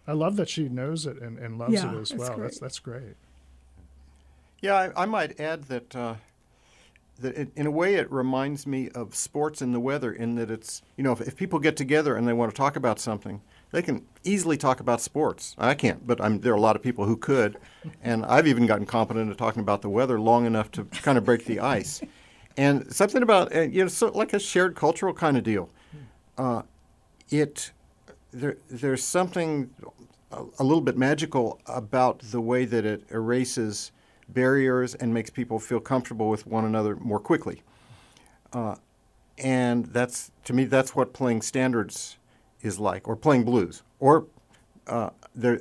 I 0.08 0.14
love 0.14 0.38
that 0.38 0.48
she 0.48 0.70
knows 0.70 1.06
it 1.06 1.22
and, 1.22 1.38
and 1.38 1.58
loves 1.58 1.74
Yeah, 1.74 1.94
it 1.94 2.00
as 2.00 2.14
well. 2.14 2.36
great. 2.36 2.44
That's 2.44 2.60
that's 2.60 2.80
great. 2.80 3.16
Yeah, 4.62 4.76
I, 4.76 5.04
I 5.04 5.06
might 5.06 5.40
add 5.40 5.66
that 5.66 5.96
uh, 5.96 6.16
that 7.20 7.38
it, 7.38 7.50
in 7.56 7.66
a 7.66 7.72
way 7.72 7.96
it 7.96 8.12
reminds 8.12 8.66
me 8.66 8.90
of 8.90 9.16
sports 9.16 9.62
and 9.62 9.74
the 9.74 9.80
weather 9.80 10.12
in 10.14 10.36
that 10.36 10.50
it's 10.50 10.82
you 10.96 11.04
know 11.04 11.12
if, 11.12 11.22
if 11.22 11.36
people 11.36 11.60
get 11.60 11.76
together 11.76 12.16
and 12.16 12.28
they 12.28 12.34
want 12.34 12.52
to 12.52 12.58
talk 12.58 12.76
about 12.76 13.00
something, 13.00 13.42
they 13.72 13.82
can 13.82 14.06
easily 14.24 14.58
talk 14.58 14.80
about 14.80 15.02
sports. 15.02 15.56
I 15.58 15.74
can't, 15.74 16.06
but 16.06 16.22
I'm, 16.22 16.40
there 16.40 16.54
are 16.54 16.58
a 16.58 16.62
lot 16.62 16.76
of 16.76 16.82
people 16.82 17.06
who 17.06 17.18
could, 17.18 17.58
and 18.02 18.26
I've 18.26 18.48
even 18.48 18.66
gotten 18.66 18.86
competent 18.86 19.30
at 19.30 19.38
talking 19.38 19.62
about 19.62 19.82
the 19.82 19.90
weather 19.90 20.20
long 20.20 20.46
enough 20.46 20.72
to 20.72 20.86
kind 20.86 21.18
of 21.18 21.26
break 21.26 21.46
the 21.46 21.60
ice. 21.60 22.02
And 22.56 22.92
something 22.94 23.22
about 23.22 23.56
uh, 23.56 23.62
you 23.62 23.84
know 23.84 23.88
so 23.88 24.08
like 24.10 24.34
a 24.34 24.40
shared 24.40 24.76
cultural 24.76 25.14
kind 25.14 25.38
of 25.38 25.44
deal. 25.44 25.70
Uh, 26.38 26.64
it 27.30 27.72
there 28.32 28.58
there's 28.70 29.04
something 29.04 29.70
a, 30.32 30.44
a 30.60 30.64
little 30.64 30.82
bit 30.82 30.98
magical 30.98 31.60
about 31.68 32.20
the 32.20 32.42
way 32.42 32.66
that 32.66 32.86
it 32.86 33.04
erases 33.12 33.92
barriers 34.30 34.96
and 34.96 35.14
makes 35.14 35.30
people 35.30 35.60
feel 35.60 35.80
comfortable 35.80 36.30
with 36.30 36.48
one 36.48 36.66
another 36.66 36.96
more 36.96 37.20
quickly. 37.20 37.62
Uh, 38.52 38.76
and 39.38 39.86
that's 39.88 40.32
to 40.44 40.54
me 40.54 40.66
that's 40.66 40.96
what 40.96 41.14
playing 41.14 41.42
standards 41.44 42.18
is 42.62 42.80
like, 42.80 43.08
or 43.08 43.16
playing 43.16 43.44
blues, 43.44 43.84
or 44.00 44.28
uh, 44.88 45.10
there. 45.36 45.60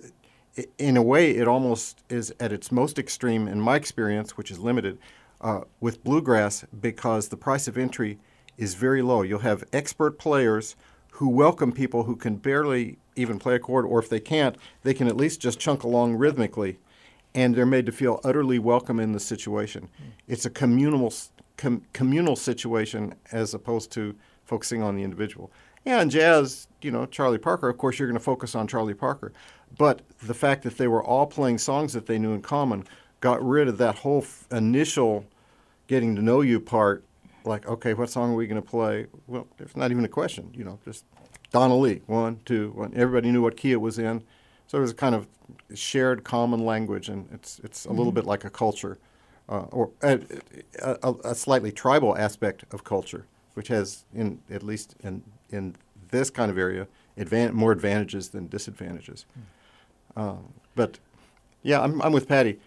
In 0.78 0.96
a 0.96 1.02
way, 1.02 1.32
it 1.32 1.46
almost 1.46 2.02
is 2.08 2.32
at 2.40 2.50
its 2.50 2.72
most 2.72 2.98
extreme 2.98 3.46
in 3.46 3.60
my 3.60 3.76
experience, 3.76 4.38
which 4.38 4.50
is 4.50 4.58
limited, 4.58 4.98
uh, 5.42 5.60
with 5.80 6.02
bluegrass 6.02 6.64
because 6.80 7.28
the 7.28 7.36
price 7.36 7.68
of 7.68 7.76
entry 7.76 8.18
is 8.56 8.74
very 8.74 9.02
low. 9.02 9.20
You'll 9.20 9.40
have 9.40 9.64
expert 9.72 10.18
players 10.18 10.74
who 11.12 11.28
welcome 11.28 11.72
people 11.72 12.04
who 12.04 12.16
can 12.16 12.36
barely 12.36 12.98
even 13.16 13.38
play 13.38 13.54
a 13.54 13.58
chord, 13.58 13.84
or 13.84 13.98
if 13.98 14.08
they 14.08 14.20
can't, 14.20 14.56
they 14.82 14.94
can 14.94 15.08
at 15.08 15.16
least 15.16 15.40
just 15.40 15.58
chunk 15.58 15.82
along 15.82 16.14
rhythmically, 16.14 16.78
and 17.34 17.54
they're 17.54 17.66
made 17.66 17.86
to 17.86 17.92
feel 17.92 18.20
utterly 18.24 18.58
welcome 18.58 19.00
in 19.00 19.12
the 19.12 19.20
situation. 19.20 19.88
It's 20.26 20.44
a 20.46 20.50
communal 20.50 21.12
com- 21.56 21.82
communal 21.92 22.36
situation 22.36 23.14
as 23.32 23.54
opposed 23.54 23.90
to 23.92 24.14
focusing 24.44 24.82
on 24.82 24.96
the 24.96 25.02
individual. 25.02 25.50
Yeah, 25.86 26.02
in 26.02 26.10
jazz, 26.10 26.66
you 26.82 26.90
know, 26.90 27.06
Charlie 27.06 27.38
Parker, 27.38 27.68
of 27.68 27.78
course, 27.78 27.98
you're 27.98 28.08
going 28.08 28.18
to 28.18 28.24
focus 28.24 28.56
on 28.56 28.66
Charlie 28.66 28.92
Parker. 28.92 29.32
But 29.78 30.02
the 30.20 30.34
fact 30.34 30.64
that 30.64 30.78
they 30.78 30.88
were 30.88 31.02
all 31.02 31.26
playing 31.26 31.58
songs 31.58 31.92
that 31.92 32.06
they 32.06 32.18
knew 32.18 32.32
in 32.32 32.42
common 32.42 32.84
got 33.20 33.42
rid 33.44 33.68
of 33.68 33.78
that 33.78 33.94
whole 33.94 34.22
f- 34.22 34.46
initial 34.50 35.24
getting 35.86 36.16
to 36.16 36.22
know 36.22 36.40
you 36.40 36.58
part. 36.58 37.04
Like, 37.44 37.68
okay, 37.68 37.94
what 37.94 38.10
song 38.10 38.32
are 38.32 38.34
we 38.34 38.48
going 38.48 38.60
to 38.60 38.68
play? 38.68 39.06
Well, 39.28 39.46
there's 39.58 39.76
not 39.76 39.92
even 39.92 40.04
a 40.04 40.08
question, 40.08 40.50
you 40.52 40.64
know, 40.64 40.80
just 40.84 41.04
Donna 41.52 41.76
Lee, 41.76 42.02
one, 42.06 42.40
two, 42.44 42.72
one. 42.72 42.92
Everybody 42.96 43.30
knew 43.30 43.42
what 43.42 43.56
key 43.56 43.70
it 43.70 43.80
was 43.80 44.00
in. 44.00 44.24
So 44.66 44.78
it 44.78 44.80
was 44.80 44.90
a 44.90 44.94
kind 44.94 45.14
of 45.14 45.28
shared 45.72 46.24
common 46.24 46.66
language, 46.66 47.08
and 47.08 47.28
it's, 47.32 47.60
it's 47.62 47.84
a 47.84 47.90
little 47.90 48.06
mm-hmm. 48.06 48.16
bit 48.16 48.24
like 48.26 48.44
a 48.44 48.50
culture, 48.50 48.98
uh, 49.48 49.66
or 49.70 49.92
a, 50.02 50.18
a, 50.82 51.14
a 51.22 51.34
slightly 51.36 51.70
tribal 51.70 52.18
aspect 52.18 52.64
of 52.72 52.82
culture, 52.82 53.26
which 53.54 53.68
has, 53.68 54.04
in 54.12 54.40
at 54.50 54.64
least 54.64 54.96
in, 55.04 55.22
in 55.50 55.76
this 56.10 56.30
kind 56.30 56.50
of 56.50 56.58
area, 56.58 56.86
advan- 57.18 57.52
more 57.52 57.72
advantages 57.72 58.30
than 58.30 58.48
disadvantages. 58.48 59.26
Um, 60.16 60.52
but 60.74 60.98
yeah, 61.62 61.80
I'm, 61.80 62.00
I'm 62.02 62.12
with 62.12 62.28
Patti. 62.28 62.58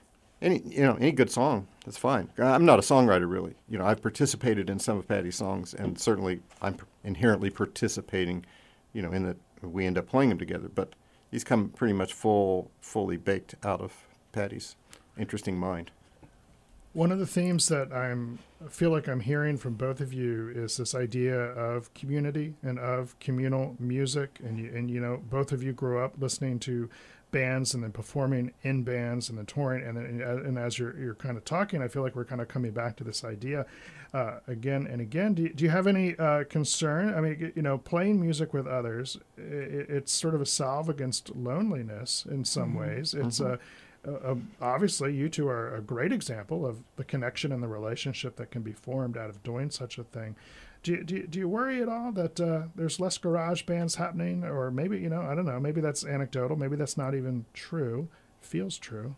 Any 0.41 0.61
you 0.65 0.83
know 0.83 0.95
any 0.95 1.11
good 1.11 1.29
song 1.29 1.67
that's 1.83 1.97
fine. 1.97 2.29
I'm 2.37 2.63
not 2.63 2.79
a 2.79 2.81
songwriter 2.81 3.29
really. 3.29 3.55
You 3.67 3.77
know 3.77 3.85
I've 3.85 4.01
participated 4.01 4.69
in 4.69 4.79
some 4.79 4.97
of 4.97 5.05
Patti's 5.07 5.35
songs, 5.35 5.73
and 5.73 5.99
certainly 5.99 6.39
I'm 6.61 6.77
inherently 7.03 7.49
participating. 7.49 8.45
You 8.93 9.01
know 9.01 9.11
in 9.11 9.23
that 9.23 9.37
we 9.61 9.85
end 9.85 9.97
up 9.97 10.07
playing 10.07 10.29
them 10.29 10.37
together. 10.37 10.69
But 10.73 10.93
these 11.31 11.43
come 11.43 11.69
pretty 11.69 11.93
much 11.93 12.13
full, 12.13 12.71
fully 12.79 13.17
baked 13.17 13.55
out 13.63 13.81
of 13.81 13.93
Patti's 14.31 14.77
interesting 15.17 15.57
mind. 15.57 15.91
One 16.93 17.11
of 17.11 17.19
the 17.19 17.27
themes 17.27 17.67
that 17.67 17.93
I'm 17.93 18.39
I 18.63 18.67
feel 18.67 18.89
like 18.89 19.07
I'm 19.07 19.21
hearing 19.21 19.57
from 19.57 19.75
both 19.75 20.01
of 20.01 20.11
you 20.11 20.51
is 20.53 20.77
this 20.77 20.93
idea 20.93 21.39
of 21.39 21.93
community 21.93 22.55
and 22.61 22.77
of 22.77 23.17
communal 23.19 23.75
music, 23.79 24.39
and 24.43 24.59
you, 24.59 24.71
and 24.73 24.89
you 24.89 24.99
know 24.99 25.21
both 25.29 25.51
of 25.51 25.63
you 25.63 25.71
grew 25.71 26.03
up 26.03 26.13
listening 26.17 26.59
to 26.59 26.89
bands 27.31 27.75
and 27.75 27.83
then 27.83 27.91
performing 27.91 28.51
in 28.63 28.83
bands 28.83 29.29
and 29.29 29.37
then 29.37 29.45
touring, 29.45 29.85
and 29.85 29.97
then 29.97 30.21
and 30.21 30.57
as 30.57 30.79
you're 30.79 30.97
you're 30.99 31.15
kind 31.15 31.37
of 31.37 31.45
talking, 31.45 31.81
I 31.81 31.87
feel 31.87 32.01
like 32.01 32.15
we're 32.15 32.25
kind 32.25 32.41
of 32.41 32.47
coming 32.47 32.71
back 32.71 32.97
to 32.97 33.03
this 33.03 33.23
idea 33.23 33.65
uh, 34.13 34.39
again 34.47 34.87
and 34.87 34.99
again. 34.99 35.35
Do 35.35 35.43
you, 35.43 35.53
do 35.53 35.63
you 35.63 35.69
have 35.69 35.87
any 35.87 36.17
uh, 36.17 36.45
concern? 36.45 37.13
I 37.13 37.21
mean, 37.21 37.53
you 37.55 37.61
know, 37.61 37.77
playing 37.77 38.19
music 38.19 38.53
with 38.53 38.67
others, 38.67 39.17
i 39.37 39.41
it's 39.41 40.11
sort 40.11 40.35
of 40.35 40.41
a 40.41 40.45
salve 40.45 40.89
against 40.89 41.35
loneliness 41.35 42.25
in 42.29 42.43
some 42.45 42.73
ways. 42.73 43.13
It's 43.13 43.39
a 43.39 43.59
uh, 44.07 44.31
um, 44.31 44.51
obviously, 44.61 45.13
you 45.15 45.29
two 45.29 45.47
are 45.47 45.75
a 45.75 45.81
great 45.81 46.11
example 46.11 46.65
of 46.65 46.83
the 46.95 47.03
connection 47.03 47.51
and 47.51 47.61
the 47.61 47.67
relationship 47.67 48.35
that 48.37 48.51
can 48.51 48.61
be 48.61 48.71
formed 48.73 49.17
out 49.17 49.29
of 49.29 49.43
doing 49.43 49.69
such 49.69 49.97
a 49.97 50.03
thing. 50.03 50.35
Do 50.81 50.93
you, 50.93 51.03
do 51.03 51.15
you, 51.15 51.27
do 51.27 51.39
you 51.39 51.49
worry 51.49 51.81
at 51.81 51.89
all 51.89 52.11
that 52.13 52.39
uh, 52.39 52.63
there's 52.75 52.99
less 53.01 53.17
garage 53.17 53.63
bands 53.63 53.95
happening? 53.95 54.45
Or 54.45 54.71
maybe, 54.71 54.97
you 54.99 55.09
know, 55.09 55.21
I 55.21 55.35
don't 55.35 55.45
know, 55.45 55.59
maybe 55.59 55.81
that's 55.81 56.05
anecdotal. 56.05 56.55
Maybe 56.55 56.77
that's 56.77 56.95
not 56.97 57.13
even 57.15 57.45
true. 57.53 58.07
Feels 58.39 58.77
true. 58.77 59.15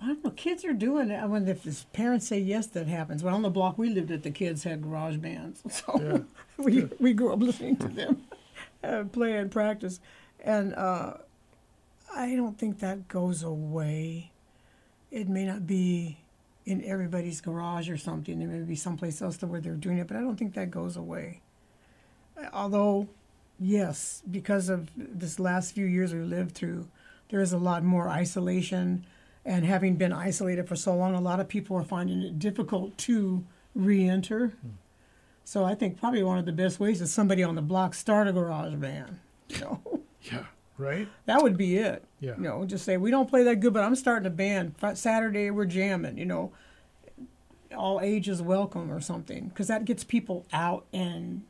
I 0.00 0.06
don't 0.06 0.24
know. 0.24 0.30
Kids 0.30 0.64
are 0.64 0.72
doing 0.72 1.10
it. 1.10 1.16
I 1.16 1.26
wonder 1.26 1.50
if 1.50 1.64
his 1.64 1.84
parents 1.92 2.26
say 2.28 2.38
yes, 2.38 2.68
that 2.68 2.86
happens. 2.86 3.22
Well, 3.22 3.34
on 3.34 3.42
the 3.42 3.50
block 3.50 3.76
we 3.76 3.90
lived 3.90 4.10
at, 4.10 4.22
the 4.22 4.30
kids 4.30 4.62
had 4.64 4.80
garage 4.82 5.16
bands, 5.16 5.62
so 5.68 6.00
Yeah. 6.00 6.64
we 6.64 6.84
we 7.00 7.12
grew 7.12 7.32
up 7.32 7.40
listening 7.40 7.76
to 7.78 7.88
them 7.88 8.22
uh, 8.84 9.04
play 9.10 9.36
and 9.36 9.50
practice. 9.50 10.00
And 10.40 10.72
uh, 10.76 11.14
I 12.18 12.34
don't 12.34 12.58
think 12.58 12.80
that 12.80 13.06
goes 13.06 13.44
away. 13.44 14.32
It 15.12 15.28
may 15.28 15.44
not 15.44 15.68
be 15.68 16.18
in 16.66 16.84
everybody's 16.84 17.40
garage 17.40 17.88
or 17.88 17.96
something. 17.96 18.40
There 18.40 18.48
may 18.48 18.58
be 18.58 18.74
someplace 18.74 19.22
else 19.22 19.36
to 19.38 19.46
where 19.46 19.60
they're 19.60 19.74
doing 19.74 19.98
it, 19.98 20.08
but 20.08 20.16
I 20.16 20.20
don't 20.20 20.36
think 20.36 20.54
that 20.54 20.72
goes 20.72 20.96
away. 20.96 21.42
Although, 22.52 23.06
yes, 23.60 24.20
because 24.28 24.68
of 24.68 24.90
this 24.96 25.38
last 25.38 25.76
few 25.76 25.86
years 25.86 26.12
we 26.12 26.20
lived 26.20 26.56
through, 26.56 26.88
there 27.28 27.40
is 27.40 27.52
a 27.52 27.58
lot 27.58 27.84
more 27.84 28.08
isolation. 28.08 29.06
And 29.44 29.64
having 29.64 29.94
been 29.94 30.12
isolated 30.12 30.66
for 30.66 30.74
so 30.74 30.96
long, 30.96 31.14
a 31.14 31.20
lot 31.20 31.38
of 31.38 31.46
people 31.46 31.76
are 31.76 31.84
finding 31.84 32.20
it 32.22 32.40
difficult 32.40 32.98
to 32.98 33.44
re 33.76 34.08
enter. 34.08 34.54
So 35.44 35.64
I 35.64 35.76
think 35.76 36.00
probably 36.00 36.24
one 36.24 36.38
of 36.38 36.46
the 36.46 36.52
best 36.52 36.80
ways 36.80 37.00
is 37.00 37.14
somebody 37.14 37.44
on 37.44 37.54
the 37.54 37.62
block 37.62 37.94
start 37.94 38.26
a 38.26 38.32
garage 38.32 38.74
band. 38.74 39.20
You 39.48 39.60
know, 39.60 40.00
Yeah. 40.22 40.44
Right? 40.78 41.08
that 41.26 41.42
would 41.42 41.56
be 41.56 41.76
it. 41.76 42.04
Yeah. 42.20 42.36
You 42.36 42.42
know, 42.44 42.64
just 42.64 42.84
say 42.84 42.96
we 42.96 43.10
don't 43.10 43.28
play 43.28 43.42
that 43.42 43.56
good, 43.56 43.72
but 43.74 43.82
I'm 43.82 43.96
starting 43.96 44.26
a 44.26 44.30
band. 44.30 44.76
Saturday 44.94 45.50
we're 45.50 45.64
jamming. 45.66 46.16
You 46.16 46.24
know, 46.24 46.52
all 47.76 48.00
ages 48.00 48.40
welcome 48.40 48.90
or 48.90 49.00
something, 49.00 49.48
because 49.48 49.66
that 49.68 49.84
gets 49.84 50.04
people 50.04 50.46
out 50.52 50.86
and 50.92 51.42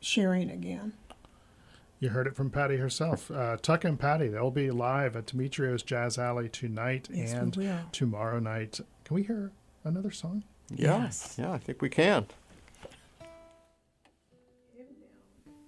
sharing 0.00 0.50
again. 0.50 0.92
You 2.00 2.08
heard 2.08 2.26
it 2.26 2.34
from 2.34 2.50
Patti 2.50 2.76
herself. 2.78 3.30
Uh, 3.30 3.56
Tuck 3.62 3.84
and 3.84 3.96
Patti, 3.98 4.26
they'll 4.26 4.50
be 4.50 4.72
live 4.72 5.14
at 5.14 5.26
Dimitriou's 5.26 5.84
Jazz 5.84 6.18
Alley 6.18 6.48
tonight 6.48 7.08
Yes, 7.12 7.32
and 7.32 7.56
tomorrow 7.92 8.40
night. 8.40 8.80
Can 9.04 9.14
we 9.14 9.22
hear 9.22 9.52
another 9.84 10.10
song? 10.10 10.42
Yeah, 10.74 11.02
Yes. 11.04 11.36
yeah, 11.38 11.52
I 11.52 11.58
think 11.58 11.80
we 11.80 11.88
can. 11.88 12.26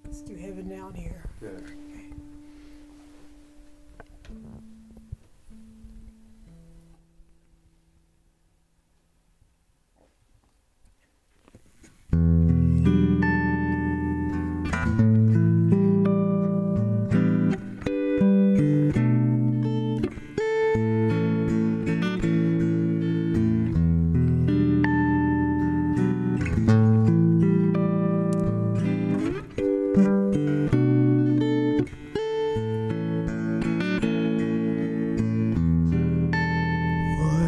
Let's 0.05 0.23
do 0.23 0.35
heaven 0.35 0.69
down 0.69 0.95
here. 0.95 1.23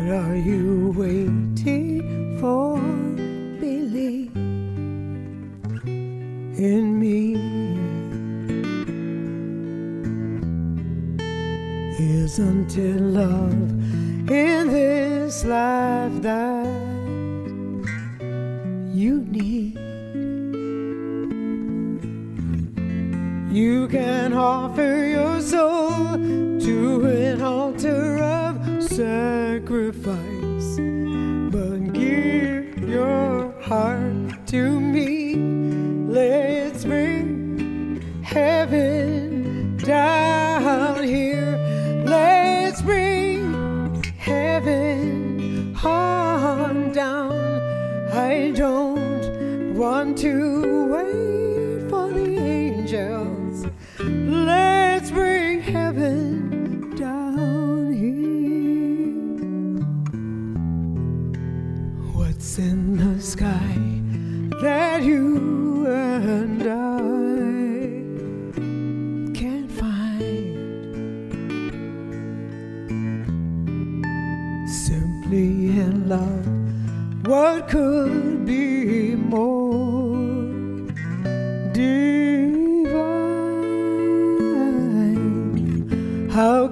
What 0.07 0.15
are 0.15 0.37
you 0.37 0.95
waiting 0.97 2.39
for? 2.39 2.79
belief 3.59 4.37
in 6.57 7.01
me. 7.01 7.35
Isn't 11.99 12.79
it 12.79 13.01
love 13.01 14.31
in 14.31 14.69
this 14.69 15.45
life 15.45 16.23
that? 16.23 16.56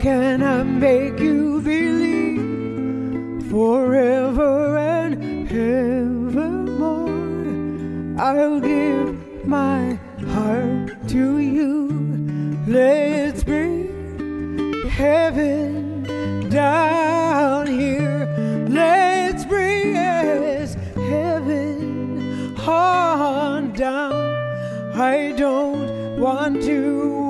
can 0.05 0.43
I 0.43 0.63
make 0.63 1.19
you 1.19 1.63
believe 1.63 3.51
forever 3.51 4.77
and 4.77 5.49
evermore? 5.51 7.09
I'll 8.21 8.61
give 8.61 9.47
my 9.47 9.99
heart 10.29 11.09
to 11.09 11.39
you. 11.39 11.89
Let's 12.67 13.45
bring 13.45 14.75
heaven 14.91 16.51
down 16.51 17.67
here. 17.67 18.29
Let's 18.69 19.47
bring 19.47 19.95
yes, 19.95 20.75
heaven 20.97 22.55
on 22.59 23.73
down. 23.73 24.13
I 25.01 25.33
don't 25.33 26.21
want 26.21 26.63
to 26.65 27.24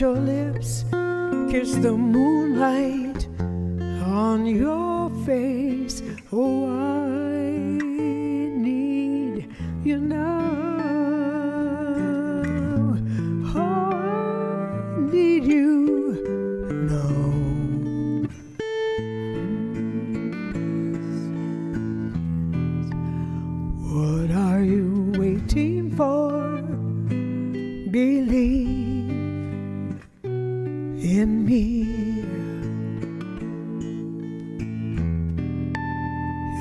your 0.00 0.14
lips, 0.14 0.84
kiss 1.50 1.74
the 1.74 1.92
moonlight. 1.92 3.01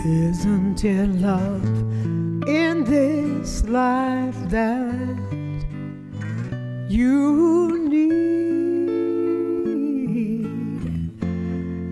Isn't 0.03 0.83
it 0.83 1.09
love 1.21 1.63
in 2.47 2.83
this 2.85 3.63
life 3.65 4.35
that 4.49 5.15
you 6.89 7.87
need? 7.87 8.01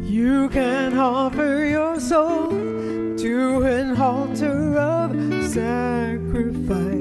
You 0.09 0.49
can 0.49 0.97
offer 0.97 1.65
your 1.65 1.99
soul 1.99 2.49
to 2.49 3.61
an 3.61 3.95
altar 4.01 4.75
of 4.79 5.11
sacrifice. 5.51 6.98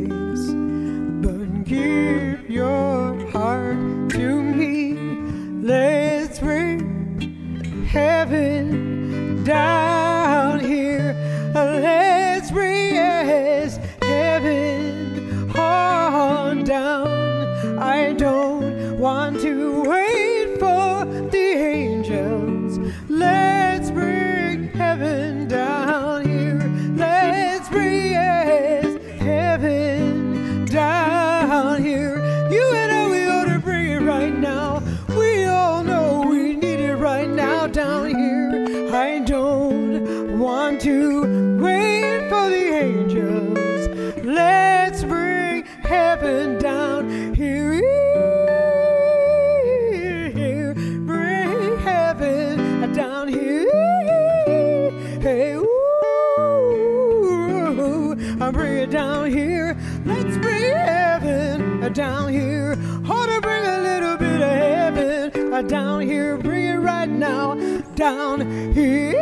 right 65.59 65.69
down 65.69 66.01
here. 66.03 66.37
Bring 66.37 66.67
it 66.67 66.77
right 66.77 67.09
now 67.09 67.55
down 67.97 68.41
here. 68.73 69.17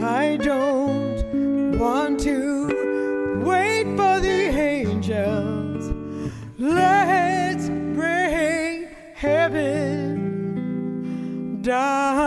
I 0.00 0.36
don't 0.36 1.76
want 1.76 2.20
to 2.20 3.42
wait 3.44 3.86
for 3.96 4.20
the 4.20 4.50
angels. 4.56 5.92
Let's 6.58 7.68
bring 7.68 8.86
heaven 9.14 10.52
down. 11.62 12.23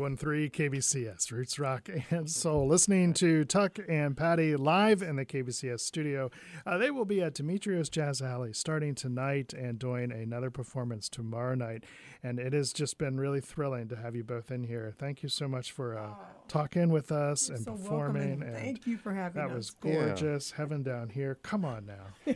91.3 0.00 0.50
KBCS, 0.50 1.30
Roots 1.30 1.58
Rock 1.58 1.90
and 2.10 2.30
Soul. 2.30 2.66
Listening 2.66 3.12
to 3.14 3.44
Tuck 3.44 3.78
and 3.86 4.16
Patti 4.16 4.56
live 4.56 5.02
in 5.02 5.16
the 5.16 5.26
KBCS 5.26 5.80
studio. 5.80 6.30
Uh, 6.64 6.78
they 6.78 6.90
will 6.90 7.04
be 7.04 7.20
at 7.20 7.34
Dimitriou's 7.34 7.90
Jazz 7.90 8.22
Alley 8.22 8.54
starting 8.54 8.94
tonight 8.94 9.52
and 9.52 9.78
doing 9.78 10.10
another 10.10 10.50
performance 10.50 11.10
tomorrow 11.10 11.54
night. 11.54 11.84
And 12.22 12.38
it 12.38 12.54
has 12.54 12.72
just 12.72 12.96
been 12.96 13.20
really 13.20 13.42
thrilling 13.42 13.88
to 13.88 13.96
have 13.96 14.16
you 14.16 14.24
both 14.24 14.50
in 14.50 14.64
here. 14.64 14.94
Thank 14.96 15.22
you 15.22 15.28
so 15.28 15.46
much 15.46 15.70
for 15.70 15.98
uh, 15.98 16.14
talking 16.48 16.88
with 16.88 17.12
us 17.12 17.50
and 17.50 17.62
so 17.62 17.72
performing. 17.72 18.40
welcome, 18.40 18.54
and 18.54 18.56
thank 18.56 18.86
you 18.86 18.96
for 18.96 19.12
having 19.12 19.42
me. 19.42 19.48
That 19.48 19.54
us. 19.54 19.56
was 19.56 19.70
gorgeous. 19.72 20.52
Heaven 20.52 20.82
down 20.82 21.10
here. 21.10 21.34
Come 21.42 21.66
on 21.66 21.84
now. 21.84 22.32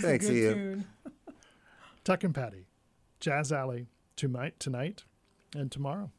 Thanks, 0.00 0.26
Good 0.26 0.36
Ian. 0.36 0.86
Tuck 2.02 2.24
and 2.24 2.34
Patti, 2.34 2.66
Jazz 3.20 3.52
Alley 3.52 3.86
tonight, 4.16 4.58
tonight 4.58 5.04
and 5.54 5.70
tomorrow. 5.70 6.10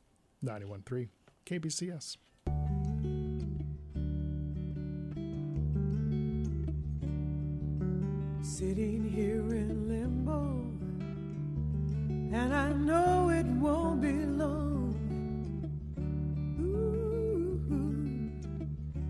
91.3 0.43 1.09
KBCS. 1.45 2.17
Sitting 8.43 9.09
here 9.09 9.47
in 9.55 9.87
limbo, 9.87 10.41
and 12.35 12.53
I 12.53 12.73
know 12.73 13.29
it 13.29 13.45
won't 13.45 14.01
be 14.01 14.13
long. 14.13 14.95
Ooh, 16.59 17.61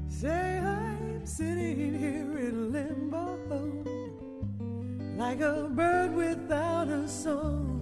say 0.09 0.59
I'm 0.59 1.25
sitting 1.25 1.97
here 1.97 2.37
in 2.37 2.71
limbo, 2.71 3.37
like 5.17 5.41
a 5.41 5.69
bird 5.69 6.13
without 6.13 6.87
a 6.87 7.07
song. 7.07 7.80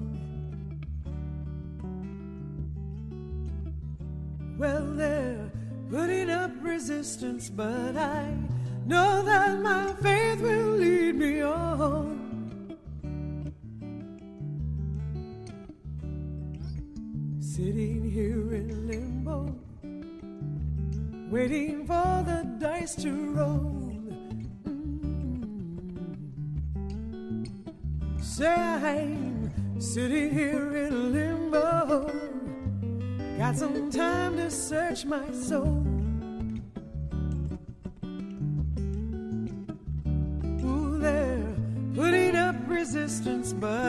Well, 4.60 4.86
they're 4.88 5.50
putting 5.90 6.30
up 6.30 6.52
resistance, 6.62 7.50
but 7.50 7.96
I 7.96 8.36
know 8.86 9.24
that 9.24 9.62
my 9.62 9.94
faith 10.02 10.42
will 10.42 10.72
lead 10.72 11.16
me 11.16 11.42
on. 11.42 12.76
Sitting 17.40 18.12
here 18.12 18.54
in 18.54 18.86
limbo, 18.86 19.56
waiting 21.32 21.88
for 21.88 22.26
the 22.28 22.44
dice 22.60 22.96
to 22.96 23.32
roll. 23.32 23.94
Mm. 24.68 25.08
Say 28.22 28.54
I'm 28.54 29.80
sitting 29.80 30.34
here 30.34 30.76
in 30.76 31.14
limbo. 31.14 31.19
Got 33.50 33.58
some 33.58 33.90
time 33.90 34.38
to 34.38 34.52
search 34.52 35.06
my 35.06 35.32
soul. 35.32 35.84
Ooh, 40.64 41.00
they're 41.00 41.56
putting 41.96 42.36
up 42.36 42.56
resistance, 42.68 43.52
but 43.54 43.89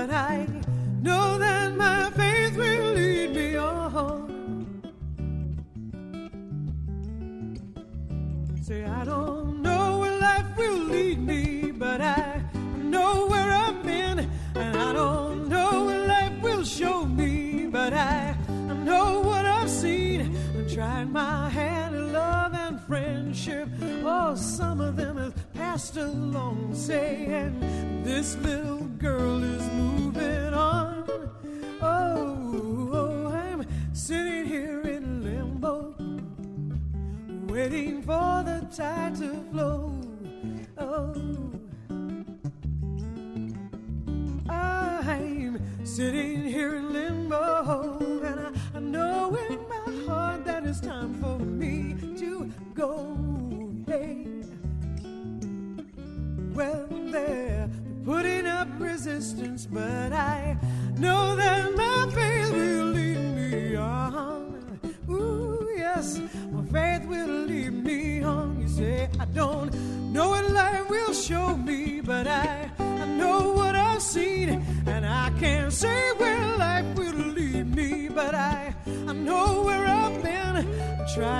sitting 45.96 46.44
here 46.44 46.76
in 46.76 46.92
limbo, 46.92 47.98
and 48.22 48.40
I, 48.40 48.76
I 48.76 48.80
know 48.80 49.36
in 49.50 49.58
my 49.68 50.06
heart 50.06 50.44
that 50.44 50.64
it's 50.64 50.80
time 50.80 51.14
for 51.20 51.39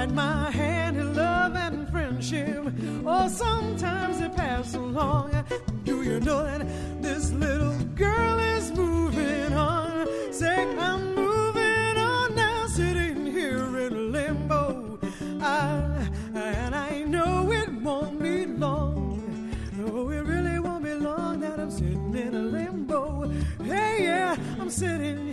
I 0.00 0.06
my 0.06 0.50
hand 0.50 0.96
in 0.96 1.14
love 1.14 1.54
and 1.54 1.86
friendship. 1.90 2.64
Oh, 3.04 3.28
sometimes 3.28 4.18
they 4.18 4.30
pass 4.30 4.74
along. 4.74 5.30
Do 5.84 6.02
you 6.02 6.20
know 6.20 6.42
that 6.42 6.66
this 7.02 7.32
little 7.32 7.76
girl 7.96 8.38
is 8.38 8.72
moving 8.72 9.52
on? 9.52 10.08
Say, 10.32 10.56
I'm 10.78 11.14
moving 11.14 11.98
on 11.98 12.34
now, 12.34 12.66
sitting 12.68 13.26
here 13.26 13.78
in 13.78 14.10
limbo. 14.10 14.98
I, 15.42 16.08
and 16.34 16.74
I 16.74 17.02
know 17.02 17.52
it 17.52 17.70
won't 17.70 18.22
be 18.22 18.46
long. 18.46 19.52
No, 19.76 20.08
it 20.08 20.20
really 20.20 20.60
won't 20.60 20.82
be 20.82 20.94
long 20.94 21.40
that 21.40 21.60
I'm 21.60 21.70
sitting 21.70 22.14
in 22.16 22.34
a 22.34 22.40
limbo. 22.40 23.30
Hey, 23.62 24.04
yeah, 24.04 24.34
I'm 24.58 24.70
sitting 24.70 25.29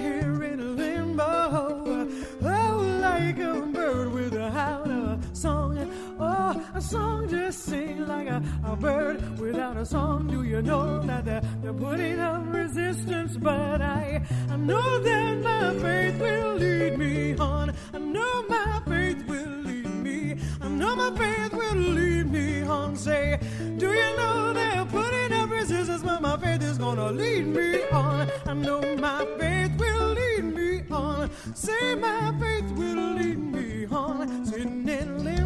bird 8.79 9.39
without 9.39 9.77
a 9.77 9.85
song. 9.85 10.27
Do 10.27 10.43
you 10.43 10.61
know 10.61 11.01
that 11.03 11.25
they're, 11.25 11.41
they're 11.61 11.73
putting 11.73 12.19
up 12.19 12.43
resistance? 12.53 13.37
But 13.37 13.81
I, 13.81 14.21
I 14.49 14.55
know 14.55 14.99
that 14.99 15.41
my 15.41 15.79
faith 15.79 16.19
will 16.19 16.55
lead 16.55 16.97
me 16.97 17.35
on. 17.37 17.73
I 17.93 17.99
know 17.99 18.43
my 18.47 18.81
faith 18.87 19.25
will 19.27 19.61
lead 19.67 19.87
me. 19.87 20.37
I 20.61 20.67
know 20.69 20.95
my 20.95 21.11
faith 21.17 21.53
will 21.53 21.75
lead 21.75 22.31
me 22.31 22.63
on. 22.63 22.95
Say, 22.95 23.39
do 23.77 23.87
you 23.91 24.17
know 24.17 24.53
they're 24.53 24.85
putting 24.85 25.33
up 25.33 25.49
resistance? 25.49 26.03
But 26.03 26.21
my 26.21 26.37
faith 26.37 26.63
is 26.63 26.77
gonna 26.77 27.11
lead 27.11 27.47
me 27.47 27.83
on. 27.91 28.29
I 28.45 28.53
know 28.53 28.81
my 28.97 29.25
faith 29.39 29.71
will 29.79 30.13
lead 30.13 30.43
me 30.55 30.83
on. 30.91 31.29
Say, 31.53 31.95
my 31.95 32.33
faith 32.39 32.69
will 32.71 33.13
lead 33.13 33.39
me 33.39 33.85
on. 33.87 34.45
Sitting 34.45 34.87
in 34.87 35.23
limbo. 35.23 35.36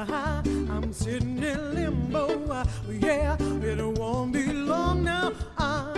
Uh-huh. 0.00 0.40
I'm 0.70 0.94
sitting 0.94 1.42
in 1.42 1.74
limbo. 1.74 2.50
Uh, 2.50 2.64
yeah, 2.88 3.36
it 3.38 3.98
won't 3.98 4.32
be 4.32 4.50
long 4.50 5.04
now 5.04 5.30
uh, 5.58 5.92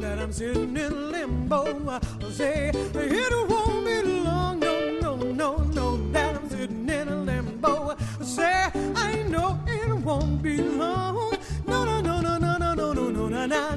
that 0.00 0.18
I'm 0.18 0.32
sitting 0.32 0.74
in 0.74 1.12
limbo. 1.12 1.86
Uh, 1.86 2.00
say, 2.30 2.70
it 2.72 3.48
won't 3.50 3.84
be 3.84 4.00
long. 4.24 4.58
No, 4.58 5.00
no, 5.02 5.16
no, 5.16 5.56
no, 5.56 6.12
that 6.12 6.36
I'm 6.36 6.48
sitting 6.48 6.88
in 6.88 7.26
limbo. 7.26 7.94
Say, 8.22 8.70
I 8.96 9.22
know 9.28 9.60
it 9.66 9.96
won't 9.98 10.40
be 10.42 10.56
long. 10.56 11.36
No, 11.66 11.84
no, 11.84 12.00
no, 12.00 12.20
no, 12.22 12.38
no, 12.38 12.56
no, 12.56 12.72
no, 12.74 12.92
no, 12.94 13.10
no, 13.10 13.28
na, 13.28 13.46
na, 13.46 13.76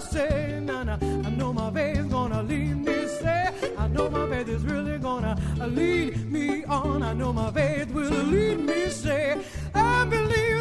say, 0.00 0.60
na, 0.62 0.84
na. 0.84 0.94
I 1.00 1.30
know 1.30 1.52
my 1.52 1.70
faith's 1.70 2.04
gonna 2.04 2.42
lead 2.42 2.76
me, 2.84 3.06
say. 3.06 3.50
I 3.78 3.88
know 3.88 4.08
my 4.10 4.28
faith 4.28 4.48
is 4.48 4.64
really 4.64 4.98
gonna 4.98 5.36
lead 5.66 6.30
me 6.30 6.64
on. 6.64 7.02
I 7.02 7.12
know 7.12 7.32
my 7.32 7.50
faith 7.50 7.90
will 7.90 8.10
lead 8.10 8.60
me, 8.60 8.88
say. 8.90 9.38
I 9.74 10.04
believe 10.04 10.51